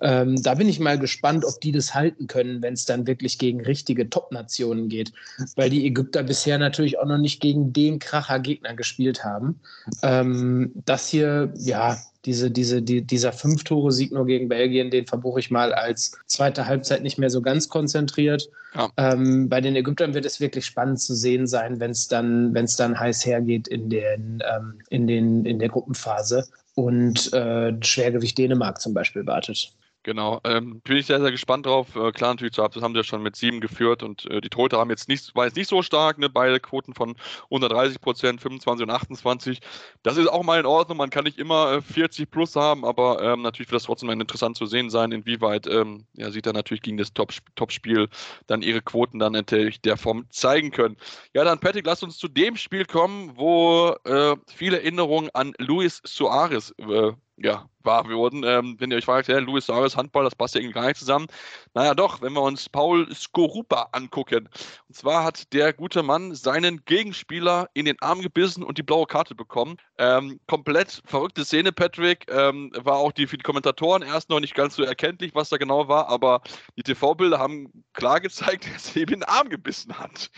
[0.00, 3.38] Ähm, da bin ich mal gespannt, ob die das halten können, wenn es dann wirklich
[3.38, 5.12] gegen richtige Top-Nationen geht.
[5.54, 9.60] Weil die Ägypter bisher natürlich auch noch nicht gegen den Kracher-Gegner gespielt haben.
[10.02, 15.50] Ähm, das hier, ja, diese, diese, die, dieser Fünf-Tore-Sieg nur gegen Belgien, den verbuche ich
[15.50, 18.48] mal als zweite Halbzeit nicht mehr so ganz konzentriert.
[18.74, 18.90] Ja.
[18.96, 23.00] Ähm, bei den Ägyptern wird es wirklich spannend zu sehen sein, wenn es dann, dann
[23.00, 28.94] heiß hergeht in, den, ähm, in, den, in der Gruppenphase und äh, Schwergewicht Dänemark zum
[28.94, 29.72] Beispiel wartet.
[30.08, 31.94] Genau, ähm, bin ich sehr, sehr gespannt drauf.
[31.94, 34.48] Äh, klar, natürlich zu das haben sie ja schon mit sieben geführt und äh, die
[34.48, 36.30] Tote haben jetzt nicht, war jetzt nicht so stark, ne?
[36.30, 37.14] Beide Quoten von
[37.50, 39.60] unter 30 Prozent, 25 und 28.
[40.02, 40.96] Das ist auch mal in Ordnung.
[40.96, 44.56] Man kann nicht immer äh, 40 plus haben, aber ähm, natürlich wird das trotzdem interessant
[44.56, 48.08] zu sehen sein, inwieweit ähm, ja, sie dann natürlich gegen das Top-Spiel
[48.46, 50.96] dann ihre Quoten dann natürlich der Form zeigen können.
[51.34, 56.00] Ja, dann Patrick, lass uns zu dem Spiel kommen, wo äh, viele Erinnerungen an Luis
[56.06, 58.42] Suarez äh, ja, wahr wurden.
[58.44, 60.98] Ähm, wenn ihr euch fragt, ja, Luis Suarez Handball, das passt ja irgendwie gar nicht
[60.98, 61.26] zusammen.
[61.74, 64.48] Naja, doch, wenn wir uns Paul Skorupa angucken.
[64.88, 69.06] Und zwar hat der gute Mann seinen Gegenspieler in den Arm gebissen und die blaue
[69.06, 69.76] Karte bekommen.
[69.98, 72.26] Ähm, komplett verrückte Szene, Patrick.
[72.30, 75.56] Ähm, war auch die, für die Kommentatoren erst noch nicht ganz so erkenntlich, was da
[75.56, 76.42] genau war, aber
[76.76, 80.30] die TV-Bilder haben klar gezeigt, dass er ihm den Arm gebissen hat.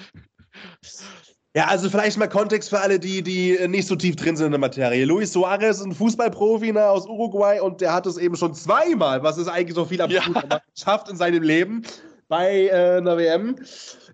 [1.56, 4.52] Ja, also vielleicht mal Kontext für alle, die, die nicht so tief drin sind in
[4.52, 5.04] der Materie.
[5.04, 9.24] Luis Suarez ist ein Fußballprofi ne, aus Uruguay und der hat es eben schon zweimal,
[9.24, 10.22] was ist eigentlich so viel am ja.
[10.72, 11.82] geschafft in seinem Leben
[12.28, 13.56] bei äh, einer WM,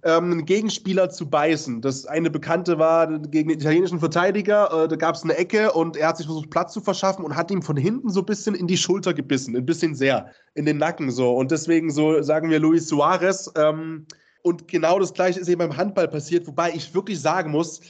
[0.03, 1.83] ähm, einen Gegenspieler zu beißen.
[1.83, 5.99] Das eine Bekannte war gegen den italienischen Verteidiger, äh, da gab es eine Ecke und
[5.99, 8.55] er hat sich versucht, Platz zu verschaffen und hat ihm von hinten so ein bisschen
[8.55, 11.37] in die Schulter gebissen, ein bisschen sehr, in den Nacken so.
[11.37, 14.07] Und deswegen so sagen wir Luis Suarez, ähm,
[14.47, 17.81] und genau das Gleiche ist eben beim Handball passiert, wobei ich wirklich sagen muss,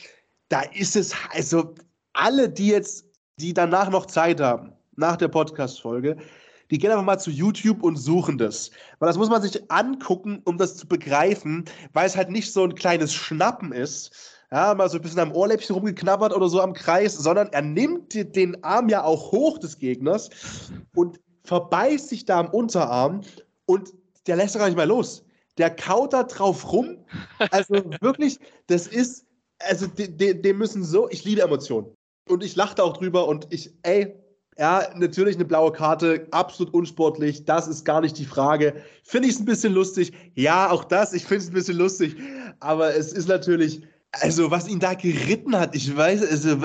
[0.48, 1.74] da ist es, also
[2.14, 3.04] alle, die jetzt,
[3.38, 6.16] die danach noch Zeit haben, nach der Podcast-Folge,
[6.70, 8.70] die gehen einfach mal zu YouTube und suchen das.
[9.00, 12.64] Weil das muss man sich angucken, um das zu begreifen, weil es halt nicht so
[12.64, 14.10] ein kleines Schnappen ist,
[14.50, 18.14] ja, mal so ein bisschen am Ohrläppchen rumgeknabbert oder so am Kreis, sondern er nimmt
[18.34, 20.30] den Arm ja auch hoch des Gegners
[20.94, 23.20] und verbeißt sich da am Unterarm
[23.66, 23.92] und
[24.26, 25.25] der lässt doch gar nicht mehr los
[25.58, 26.98] der kaut da drauf rum.
[27.50, 29.26] Also wirklich, das ist,
[29.58, 31.94] also dem müssen so, ich liebe Emotionen.
[32.28, 34.14] Und ich lachte auch drüber und ich, ey,
[34.58, 38.82] ja, natürlich eine blaue Karte, absolut unsportlich, das ist gar nicht die Frage.
[39.04, 40.12] Finde ich es ein bisschen lustig?
[40.34, 42.16] Ja, auch das, ich finde es ein bisschen lustig.
[42.60, 46.56] Aber es ist natürlich, also was ihn da geritten hat, ich weiß, also,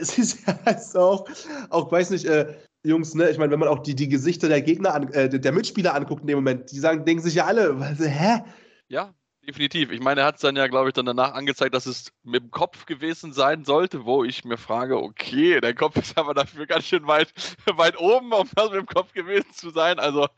[0.00, 1.28] es ist also auch,
[1.70, 2.52] auch weiß nicht, äh,
[2.84, 5.52] Jungs, ne, ich meine, wenn man auch die, die Gesichter der Gegner, an, äh, der
[5.52, 8.42] Mitspieler anguckt in dem Moment, die sagen, denken sich ja alle, was, hä?
[8.88, 9.12] Ja,
[9.46, 9.90] definitiv.
[9.90, 12.42] Ich meine, er hat es dann ja, glaube ich, dann danach angezeigt, dass es mit
[12.42, 16.66] dem Kopf gewesen sein sollte, wo ich mir frage, okay, der Kopf ist aber dafür
[16.66, 17.32] ganz schön weit,
[17.76, 19.98] weit oben, um das mit dem Kopf gewesen zu sein.
[19.98, 20.28] Also,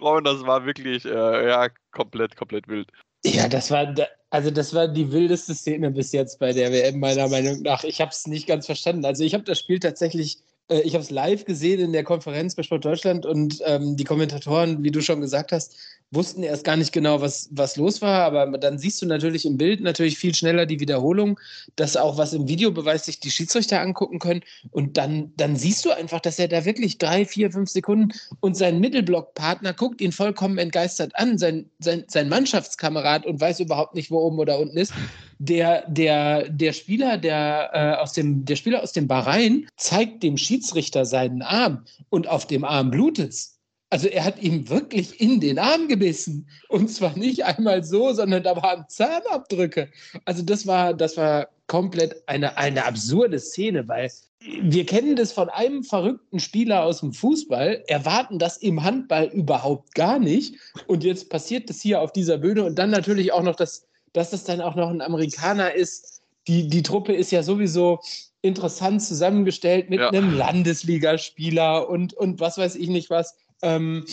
[0.00, 2.90] Ron, das war wirklich, äh, ja, komplett, komplett wild.
[3.24, 3.94] Ja, das war,
[4.30, 7.84] also das war die wildeste Szene bis jetzt bei der WM, meiner Meinung nach.
[7.84, 9.04] Ich habe es nicht ganz verstanden.
[9.04, 10.38] Also ich habe das Spiel tatsächlich
[10.72, 14.04] äh, ich habe es live gesehen in der Konferenz bei Sport Deutschland und ähm, die
[14.04, 15.76] Kommentatoren, wie du schon gesagt hast,
[16.12, 19.56] wussten erst gar nicht genau, was, was los war, aber dann siehst du natürlich im
[19.56, 21.40] Bild natürlich viel schneller die Wiederholung,
[21.76, 25.90] dass auch was im Videobeweis sich die Schiedsrichter angucken können und dann, dann siehst du
[25.90, 30.58] einfach, dass er da wirklich drei, vier, fünf Sekunden und sein Mittelblockpartner guckt ihn vollkommen
[30.58, 34.92] entgeistert an, sein, sein, sein Mannschaftskamerad und weiß überhaupt nicht, wo oben oder unten ist.
[35.38, 40.36] Der, der, der Spieler, der, äh, aus dem, der Spieler aus dem Bahrain zeigt dem
[40.36, 43.51] Schiedsrichter seinen Arm und auf dem Arm blutet es.
[43.92, 46.48] Also er hat ihm wirklich in den Arm gebissen.
[46.68, 49.90] Und zwar nicht einmal so, sondern da waren Zahnabdrücke.
[50.24, 54.10] Also das war, das war komplett eine, eine absurde Szene, weil
[54.62, 59.94] wir kennen das von einem verrückten Spieler aus dem Fußball, erwarten das im Handball überhaupt
[59.94, 60.54] gar nicht.
[60.86, 64.32] Und jetzt passiert das hier auf dieser Bühne und dann natürlich auch noch, dass, dass
[64.32, 66.22] es dann auch noch ein Amerikaner ist.
[66.48, 68.00] Die, die Truppe ist ja sowieso
[68.40, 70.08] interessant zusammengestellt mit ja.
[70.08, 73.36] einem Landesligaspieler und, und was weiß ich nicht was.
[73.62, 74.04] Ähm,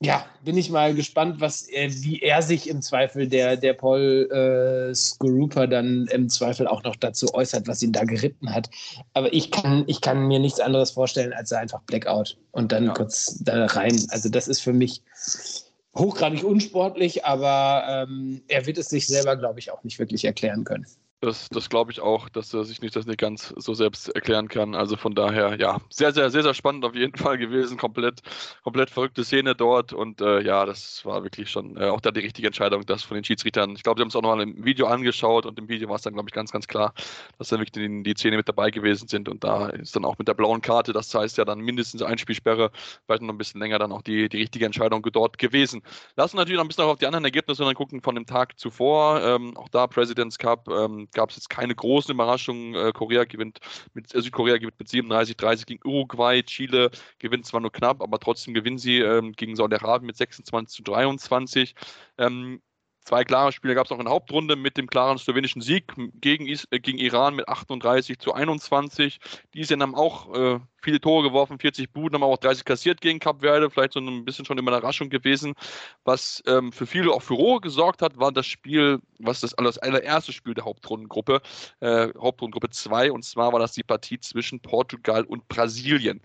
[0.00, 4.28] ja, bin ich mal gespannt, was er, wie er sich im Zweifel, der, der Paul
[4.30, 8.68] äh, Skorupa, dann im Zweifel auch noch dazu äußert, was ihn da geritten hat.
[9.14, 12.92] Aber ich kann, ich kann mir nichts anderes vorstellen, als einfach Blackout und dann ja.
[12.92, 13.98] kurz da rein.
[14.10, 15.02] Also, das ist für mich
[15.96, 20.64] hochgradig unsportlich, aber ähm, er wird es sich selber, glaube ich, auch nicht wirklich erklären
[20.64, 20.86] können.
[21.24, 24.48] Das, das glaube ich auch, dass er sich nicht das nicht ganz so selbst erklären
[24.48, 24.74] kann.
[24.74, 27.78] Also von daher, ja, sehr, sehr, sehr, sehr spannend auf jeden Fall gewesen.
[27.78, 28.20] Komplett,
[28.62, 29.94] komplett verrückte Szene dort.
[29.94, 33.14] Und äh, ja, das war wirklich schon äh, auch da die richtige Entscheidung, das von
[33.14, 33.74] den Schiedsrichtern.
[33.74, 35.96] Ich glaube, sie haben es auch noch mal im Video angeschaut und im Video war
[35.96, 36.92] es dann, glaube ich, ganz, ganz klar,
[37.38, 39.30] dass da wirklich die, die Szene mit dabei gewesen sind.
[39.30, 42.18] Und da ist dann auch mit der blauen Karte, das heißt ja dann mindestens ein
[42.18, 42.70] Spielsperre,
[43.06, 45.82] vielleicht noch ein bisschen länger, dann auch die, die richtige Entscheidung dort gewesen.
[46.16, 48.58] Lassen natürlich noch ein bisschen auf die anderen Ergebnisse und dann gucken von dem Tag
[48.58, 49.22] zuvor.
[49.22, 50.68] Ähm, auch da President's Cup.
[50.68, 52.74] Ähm, gab es jetzt keine großen Überraschungen.
[52.74, 53.60] Äh, Korea gewinnt
[53.94, 56.42] mit, äh, Südkorea gewinnt mit 37, 30 gegen Uruguay.
[56.42, 60.82] Chile gewinnt zwar nur knapp, aber trotzdem gewinnen sie ähm, gegen Saudi-Arabien mit 26 zu
[60.82, 61.74] 23.
[62.18, 62.60] Ähm,
[63.04, 66.46] Zwei klare Spiele gab es auch in der Hauptrunde mit dem klaren slowenischen Sieg gegen,
[66.46, 69.20] Is äh, gegen Iran mit 38 zu 21.
[69.52, 73.18] Die sind haben auch äh, viele Tore geworfen, 40 Buden, haben auch 30 kassiert gegen
[73.18, 73.70] Cap Verde.
[73.70, 75.54] Vielleicht so ein bisschen schon immer eine Überraschung gewesen.
[76.04, 79.78] Was ähm, für viele auch für Ruhe gesorgt hat, war das Spiel, was das, das
[79.78, 81.40] allererste Spiel der Hauptrundengruppe,
[81.80, 83.10] äh, Hauptrundengruppe 2.
[83.10, 86.20] Und zwar war das die Partie zwischen Portugal und Brasilien.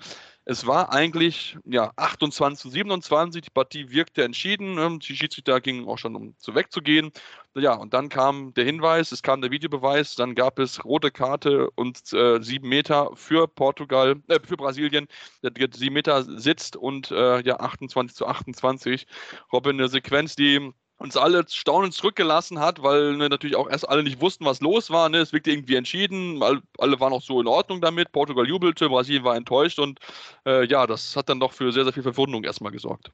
[0.50, 3.44] Es war eigentlich ja, 28 zu 27.
[3.44, 4.74] Die Partie wirkte entschieden.
[4.74, 4.98] Ne?
[4.98, 7.12] Die Schiedsrichter gingen auch schon, um zu wegzugehen.
[7.54, 11.70] ja, und dann kam der Hinweis, es kam der Videobeweis, dann gab es rote Karte
[11.76, 15.08] und äh, sieben Meter für Portugal, äh, für Brasilien.
[15.44, 19.08] Der, sieben Meter sitzt und äh, ja, 28 zu 28.
[19.54, 24.04] Robin, eine Sequenz, die uns alle staunend zurückgelassen hat, weil ne, natürlich auch erst alle
[24.04, 25.08] nicht wussten, was los war.
[25.10, 25.20] Ne?
[25.20, 28.12] Es wirkte irgendwie entschieden, all, alle waren auch so in Ordnung damit.
[28.12, 30.00] Portugal jubelte, Brasilien war enttäuscht und
[30.46, 33.12] äh, ja, das hat dann doch für sehr, sehr viel Verwundung erstmal gesorgt.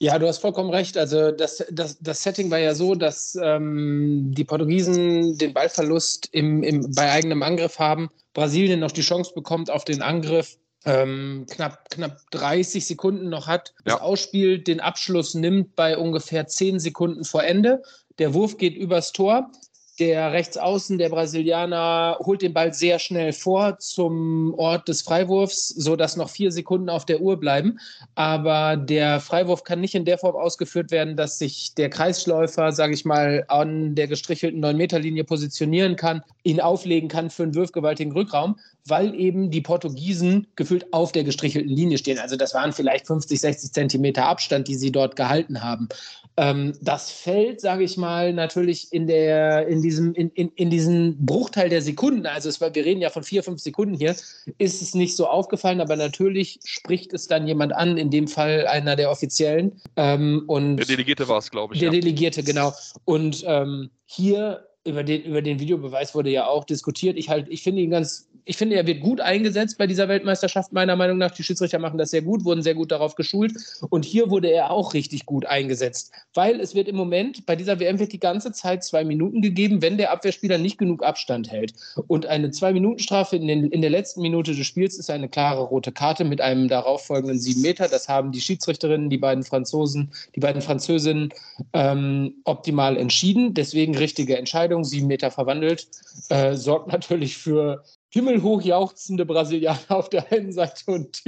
[0.00, 0.96] Ja, du hast vollkommen recht.
[0.96, 6.62] Also das, das, das Setting war ja so, dass ähm, die Portugiesen den Ballverlust im,
[6.62, 8.10] im, bei eigenem Angriff haben.
[8.32, 13.74] Brasilien noch die Chance bekommt auf den Angriff ähm, knapp, knapp 30 Sekunden noch hat,
[13.78, 13.92] ja.
[13.92, 17.82] das Ausspiel den Abschluss nimmt bei ungefähr 10 Sekunden vor Ende.
[18.18, 19.50] Der Wurf geht übers Tor.
[20.00, 26.16] Der Rechtsaußen, der Brasilianer, holt den Ball sehr schnell vor zum Ort des Freiwurfs, sodass
[26.16, 27.78] noch vier Sekunden auf der Uhr bleiben.
[28.16, 32.92] Aber der Freiwurf kann nicht in der Form ausgeführt werden, dass sich der Kreisläufer, sage
[32.92, 38.58] ich mal, an der gestrichelten 9-Meter-Linie positionieren kann, ihn auflegen kann für einen würfgewaltigen Rückraum,
[38.86, 42.18] weil eben die Portugiesen gefühlt auf der gestrichelten Linie stehen.
[42.18, 45.88] Also das waren vielleicht 50, 60 Zentimeter Abstand, die sie dort gehalten haben.
[46.36, 51.24] Ähm, das fällt, sage ich mal, natürlich in, der, in, diesem, in, in, in diesen
[51.24, 54.16] Bruchteil der Sekunden, also es, wir reden ja von vier, fünf Sekunden hier,
[54.58, 58.66] ist es nicht so aufgefallen, aber natürlich spricht es dann jemand an, in dem Fall
[58.66, 59.80] einer der Offiziellen.
[59.96, 61.80] Ähm, und der Delegierte war es, glaube ich.
[61.80, 62.00] Der ja.
[62.00, 62.72] Delegierte, genau.
[63.04, 67.16] Und ähm, hier über den, über den Videobeweis wurde ja auch diskutiert.
[67.16, 70.72] Ich, halt, ich finde ihn ganz ich finde, er wird gut eingesetzt bei dieser Weltmeisterschaft,
[70.72, 71.30] meiner Meinung nach.
[71.30, 73.54] Die Schiedsrichter machen das sehr gut, wurden sehr gut darauf geschult.
[73.88, 76.12] Und hier wurde er auch richtig gut eingesetzt.
[76.34, 79.80] Weil es wird im Moment, bei dieser WM wird die ganze Zeit zwei Minuten gegeben,
[79.80, 81.72] wenn der Abwehrspieler nicht genug Abstand hält.
[82.06, 86.24] Und eine Zwei-Minuten-Strafe in, in, der letzten Minute des Spiels ist eine klare rote Karte
[86.24, 87.88] mit einem darauffolgenden sieben Meter.
[87.88, 91.30] Das haben die Schiedsrichterinnen, die beiden Franzosen, die beiden Französinnen
[91.72, 93.54] ähm, optimal entschieden.
[93.54, 95.86] Deswegen richtige Entscheidung, sieben Meter verwandelt.
[96.30, 101.22] Äh, sorgt natürlich für himmelhoch jauchzende Brasilianer auf der einen Seite und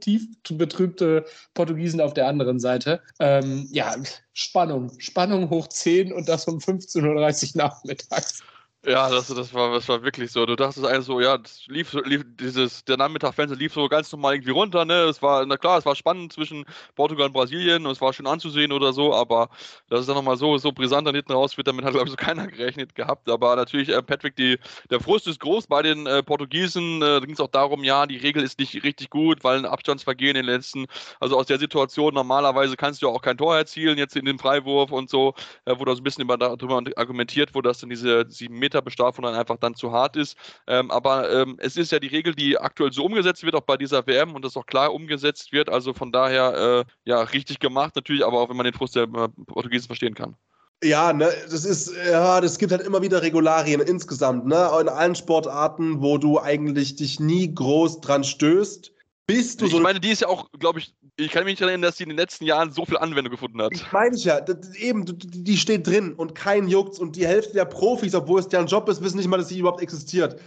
[0.00, 3.00] tief betrübte Portugiesen auf der anderen Seite.
[3.18, 3.94] Ähm, ja,
[4.32, 4.92] Spannung.
[4.98, 8.42] Spannung hoch 10 und das um 15.30 Uhr nachmittags.
[8.86, 10.46] Ja, das, das, war, das war wirklich so.
[10.46, 14.32] Du dachtest eigentlich so, ja, das lief, lief dieses, der Nachmittag-Fenster lief so ganz normal
[14.36, 14.94] irgendwie runter, ne?
[15.02, 16.64] Es war, na klar, es war spannend zwischen
[16.94, 19.50] Portugal und Brasilien und es war schön anzusehen oder so, aber
[19.90, 22.10] dass es dann nochmal so, so brisant dann hinten raus wird, damit hat, glaube ich,
[22.10, 23.28] so keiner gerechnet gehabt.
[23.28, 27.02] Aber natürlich, äh, Patrick, die, der Frust ist groß bei den äh, Portugiesen.
[27.02, 29.66] Äh, da ging es auch darum, ja, die Regel ist nicht richtig gut, weil ein
[29.66, 30.86] Abstandsvergehen in den letzten,
[31.20, 34.90] also aus der Situation, normalerweise kannst du auch kein Tor erzielen, jetzt in den Freiwurf
[34.90, 35.34] und so,
[35.66, 39.34] wo da so ein bisschen darüber argumentiert wurde, dass dann diese sieben Meter Meterbestrafung dann
[39.34, 40.36] einfach dann zu hart ist.
[40.66, 43.76] Ähm, aber ähm, es ist ja die Regel, die aktuell so umgesetzt wird, auch bei
[43.76, 45.68] dieser WM und das auch klar umgesetzt wird.
[45.68, 49.04] Also von daher, äh, ja, richtig gemacht natürlich, aber auch wenn man den Frust der
[49.04, 50.36] äh, Portugiesen verstehen kann.
[50.82, 55.14] Ja, ne, das ist, ja, das gibt halt immer wieder Regularien insgesamt, ne, in allen
[55.14, 58.90] Sportarten, wo du eigentlich dich nie groß dran stößt.
[59.30, 61.62] Bist du ich so meine, die ist ja auch, glaube ich, ich kann mich nicht
[61.62, 63.72] erinnern, dass sie in den letzten Jahren so viel Anwendung gefunden hat.
[63.72, 67.64] Ich meine ja, das, eben, die steht drin und kein juckt's und die Hälfte der
[67.64, 70.40] Profis, obwohl es deren Job ist, wissen nicht mal, dass sie überhaupt existiert.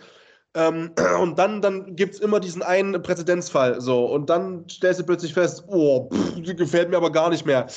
[0.55, 0.91] Ähm,
[1.21, 5.33] und dann, dann gibt es immer diesen einen Präzedenzfall, so, und dann stellst du plötzlich
[5.33, 7.67] fest, oh, pff, die gefällt mir aber gar nicht mehr.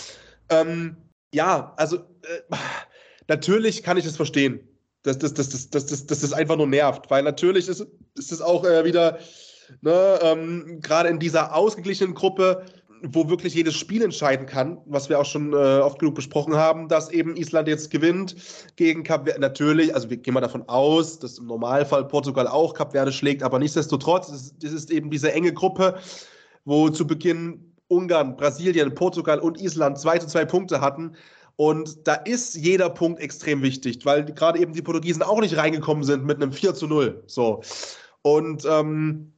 [0.48, 0.96] Ähm,
[1.32, 2.56] ja, also, äh,
[3.28, 4.60] natürlich kann ich das verstehen,
[5.04, 8.32] dass das, das, das, das, das, das, das einfach nur nervt, weil natürlich ist, ist
[8.32, 9.20] es auch äh, wieder
[9.80, 12.64] Ne, ähm, Gerade in dieser ausgeglichenen Gruppe,
[13.02, 16.88] wo wirklich jedes Spiel entscheiden kann, was wir auch schon äh, oft genug besprochen haben,
[16.88, 18.36] dass eben Island jetzt gewinnt
[18.76, 19.40] gegen Kap Verde.
[19.40, 23.42] Natürlich, also wir gehen mal davon aus, dass im Normalfall Portugal auch Kap Verde schlägt,
[23.42, 25.98] aber nichtsdestotrotz, ist, das ist eben diese enge Gruppe,
[26.64, 31.14] wo zu Beginn Ungarn, Brasilien, Portugal und Island zwei zu zwei Punkte hatten.
[31.56, 36.04] Und da ist jeder Punkt extrem wichtig, weil gerade eben die Portugiesen auch nicht reingekommen
[36.04, 37.22] sind mit einem 4 zu 0.
[37.26, 37.62] So.
[38.22, 39.32] Und ähm,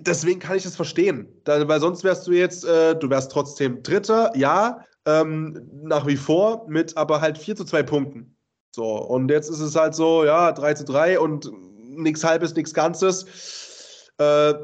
[0.00, 1.28] deswegen kann ich das verstehen.
[1.44, 6.16] Da, weil sonst wärst du jetzt, äh, du wärst trotzdem Dritter, ja, ähm, nach wie
[6.16, 8.36] vor, mit aber halt 4 zu 2 Punkten.
[8.72, 12.74] So, und jetzt ist es halt so, ja, 3 zu 3 und nichts Halbes, nichts
[12.74, 14.10] Ganzes.
[14.18, 14.54] Äh,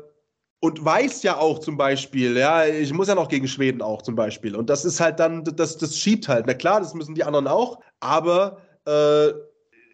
[0.61, 4.15] und weiß ja auch zum Beispiel, ja, ich muss ja noch gegen Schweden auch zum
[4.15, 4.57] Beispiel.
[4.57, 6.47] Und das ist halt dann, das, das schiebt halt.
[6.47, 9.33] Na klar, das müssen die anderen auch, aber äh,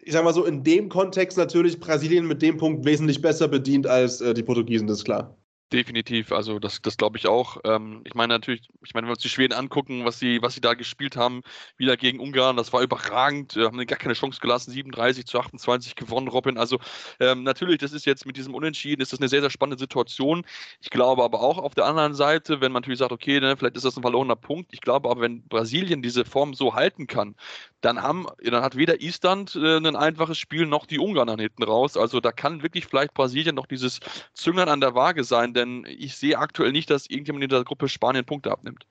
[0.05, 3.87] ich sag mal so, in dem Kontext natürlich Brasilien mit dem Punkt wesentlich besser bedient
[3.87, 5.37] als äh, die Portugiesen, das ist klar.
[5.73, 7.57] Definitiv, also das, das glaube ich auch.
[7.63, 10.53] Ähm, ich meine natürlich, ich meine, wenn wir uns die Schweden angucken, was sie, was
[10.53, 11.41] sie da gespielt haben,
[11.77, 15.95] wieder gegen Ungarn, das war überragend, Wir haben gar keine Chance gelassen, 37 zu 28
[15.95, 16.59] gewonnen, Robin.
[16.59, 16.77] Also
[17.19, 20.45] ähm, natürlich, das ist jetzt mit diesem Unentschieden, ist das eine sehr, sehr spannende Situation.
[20.79, 23.75] Ich glaube aber auch auf der anderen Seite, wenn man natürlich sagt, okay, ne, vielleicht
[23.75, 27.35] ist das ein verlorener Punkt, ich glaube aber, wenn Brasilien diese Form so halten kann,
[27.81, 31.63] dann haben, dann hat weder Island äh, ein einfaches Spiel noch die Ungarn dann hinten
[31.63, 31.97] raus.
[31.97, 33.99] Also da kann wirklich vielleicht Brasilien noch dieses
[34.33, 37.89] Züngern an der Waage sein, denn ich sehe aktuell nicht, dass irgendjemand in der Gruppe
[37.89, 38.85] Spanien Punkte abnimmt.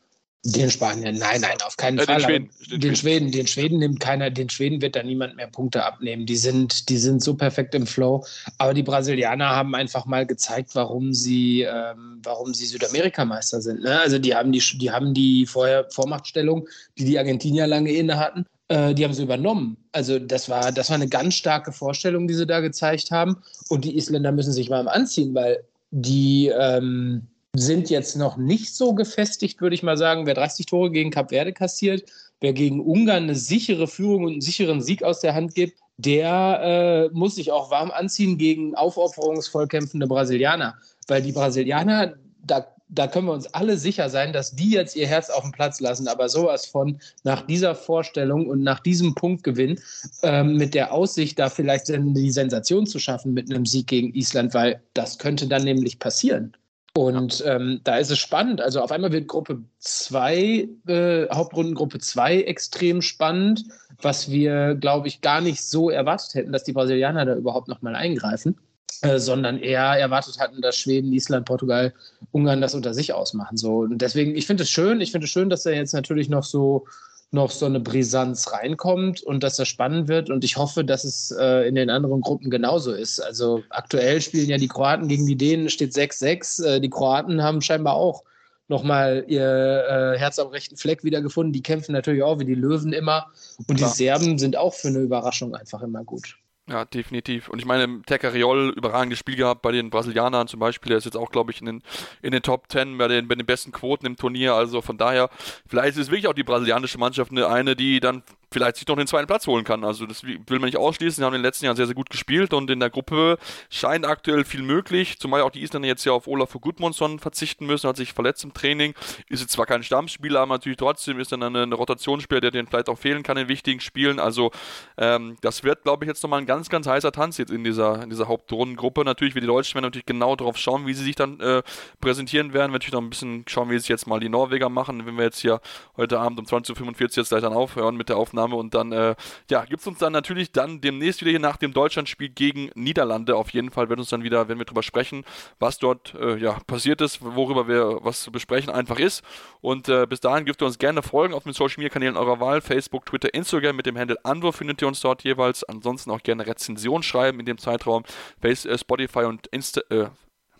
[0.44, 2.16] Den Spanien, nein, nein, auf keinen äh, Fall.
[2.16, 5.46] Den Schweden, den, den Schweden, den Schweden nimmt keiner, den Schweden wird da niemand mehr
[5.46, 6.26] Punkte abnehmen.
[6.26, 8.24] Die sind, die sind so perfekt im Flow.
[8.58, 13.82] Aber die Brasilianer haben einfach mal gezeigt, warum sie, ähm, warum sie Südamerikameister sind.
[13.82, 14.00] Ne?
[14.00, 16.68] Also die haben die, die haben die vorher Vormachtstellung,
[16.98, 19.76] die die Argentinier lange inne hatten, äh, die haben sie übernommen.
[19.92, 23.36] Also das war, das war eine ganz starke Vorstellung, die sie da gezeigt haben.
[23.68, 25.62] Und die Isländer müssen sich mal anziehen, weil
[25.92, 30.26] die ähm, sind jetzt noch nicht so gefestigt, würde ich mal sagen.
[30.26, 34.40] Wer 30 Tore gegen Kap Verde kassiert, wer gegen Ungarn eine sichere Führung und einen
[34.40, 39.68] sicheren Sieg aus der Hand gibt, der äh, muss sich auch warm anziehen gegen aufopferungsvoll
[39.68, 40.74] kämpfende Brasilianer.
[41.08, 45.06] Weil die Brasilianer, da, da können wir uns alle sicher sein, dass die jetzt ihr
[45.06, 46.08] Herz auf den Platz lassen.
[46.08, 49.80] Aber sowas von nach dieser Vorstellung und nach diesem Punktgewinn
[50.22, 54.52] ähm, mit der Aussicht, da vielleicht die Sensation zu schaffen mit einem Sieg gegen Island,
[54.54, 56.54] weil das könnte dann nämlich passieren.
[56.94, 58.60] Und ähm, da ist es spannend.
[58.60, 63.64] Also auf einmal wird Gruppe 2, äh, Hauptrundengruppe 2 extrem spannend,
[64.02, 67.94] was wir, glaube ich, gar nicht so erwartet hätten, dass die Brasilianer da überhaupt nochmal
[67.96, 68.58] eingreifen,
[69.00, 71.92] äh, sondern eher erwartet hatten, dass Schweden, Island, Portugal,
[72.30, 73.56] Ungarn das unter sich ausmachen.
[73.56, 73.78] So.
[73.78, 76.44] Und deswegen, ich finde es schön, ich finde es schön, dass da jetzt natürlich noch
[76.44, 76.86] so
[77.32, 80.28] noch so eine Brisanz reinkommt und dass das spannend wird.
[80.28, 83.20] Und ich hoffe, dass es äh, in den anderen Gruppen genauso ist.
[83.20, 86.64] Also aktuell spielen ja die Kroaten gegen die Dänen, steht 6-6.
[86.64, 88.22] Äh, die Kroaten haben scheinbar auch
[88.68, 91.54] nochmal ihr äh, Herz am rechten Fleck wiedergefunden.
[91.54, 93.28] Die kämpfen natürlich auch wie die Löwen immer.
[93.66, 93.90] Und Klar.
[93.90, 96.36] die Serben sind auch für eine Überraschung einfach immer gut.
[96.68, 97.48] Ja, definitiv.
[97.48, 100.90] Und ich meine, Tecariol, überragendes Spiel gehabt bei den Brasilianern zum Beispiel.
[100.90, 101.82] Der ist jetzt auch, glaube ich, in den,
[102.22, 104.54] in den Top Ten bei den, bei den besten Quoten im Turnier.
[104.54, 105.28] Also von daher,
[105.66, 108.22] vielleicht ist wirklich auch die brasilianische Mannschaft eine, eine die dann
[108.52, 109.84] vielleicht sich noch den zweiten Platz holen kann.
[109.84, 111.22] Also das will man nicht ausschließen.
[111.22, 113.38] Sie haben in den letzten Jahren sehr, sehr gut gespielt und in der Gruppe
[113.70, 115.18] scheint aktuell viel möglich.
[115.18, 118.52] Zumal auch die Isländer jetzt ja auf Olaf Gudmundsson verzichten müssen, hat sich verletzt im
[118.52, 118.94] Training.
[119.28, 122.88] Ist jetzt zwar kein Stammspieler, aber natürlich trotzdem ist dann eine Rotationsspieler, der den vielleicht
[122.88, 124.18] auch fehlen kann in wichtigen Spielen.
[124.18, 124.50] Also
[124.96, 128.02] ähm, das wird, glaube ich, jetzt nochmal ein ganz, ganz heißer Tanz jetzt in dieser,
[128.02, 129.04] in dieser Hauptrundengruppe.
[129.04, 131.62] Natürlich, wie die Deutschen werden natürlich genau darauf schauen, wie sie sich dann äh,
[132.00, 132.72] präsentieren werden.
[132.72, 135.24] Wir natürlich noch ein bisschen schauen, wie sich jetzt mal die Norweger machen, wenn wir
[135.24, 135.60] jetzt hier
[135.96, 138.92] heute Abend um 20.45 Uhr jetzt gleich dann aufhören mit der Aufnahme Aufnahme und dann,
[138.92, 139.14] äh,
[139.50, 143.36] ja, gibt es uns dann natürlich dann demnächst wieder hier nach dem Deutschlandspiel gegen Niederlande.
[143.36, 145.24] Auf jeden Fall wird uns dann wieder, wenn wir drüber sprechen,
[145.58, 149.22] was dort äh, ja, passiert ist, worüber wir was zu besprechen einfach ist.
[149.60, 152.40] Und äh, bis dahin dürft ihr uns gerne folgen auf den Social Media Kanälen eurer
[152.40, 155.64] Wahl, Facebook, Twitter, Instagram mit dem Handle Anwurf findet ihr uns dort jeweils.
[155.64, 158.04] Ansonsten auch gerne Rezension schreiben in dem Zeitraum.
[158.40, 160.06] Face, äh, Spotify und Insta, äh,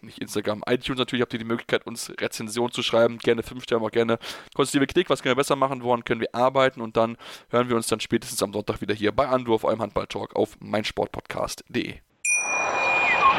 [0.02, 3.18] nicht Instagram, iTunes natürlich habt ihr die Möglichkeit, uns Rezensionen zu schreiben.
[3.18, 4.18] Gerne 5 Sterne, auch gerne
[4.54, 5.10] konstruktive Kritik.
[5.10, 5.82] Was können wir besser machen?
[5.82, 6.80] Woran können wir arbeiten?
[6.80, 7.16] Und dann
[7.50, 12.00] hören wir uns dann spätestens am Sonntag wieder hier bei Anwurf, eurem Handball-Talk auf meinsportpodcast.de.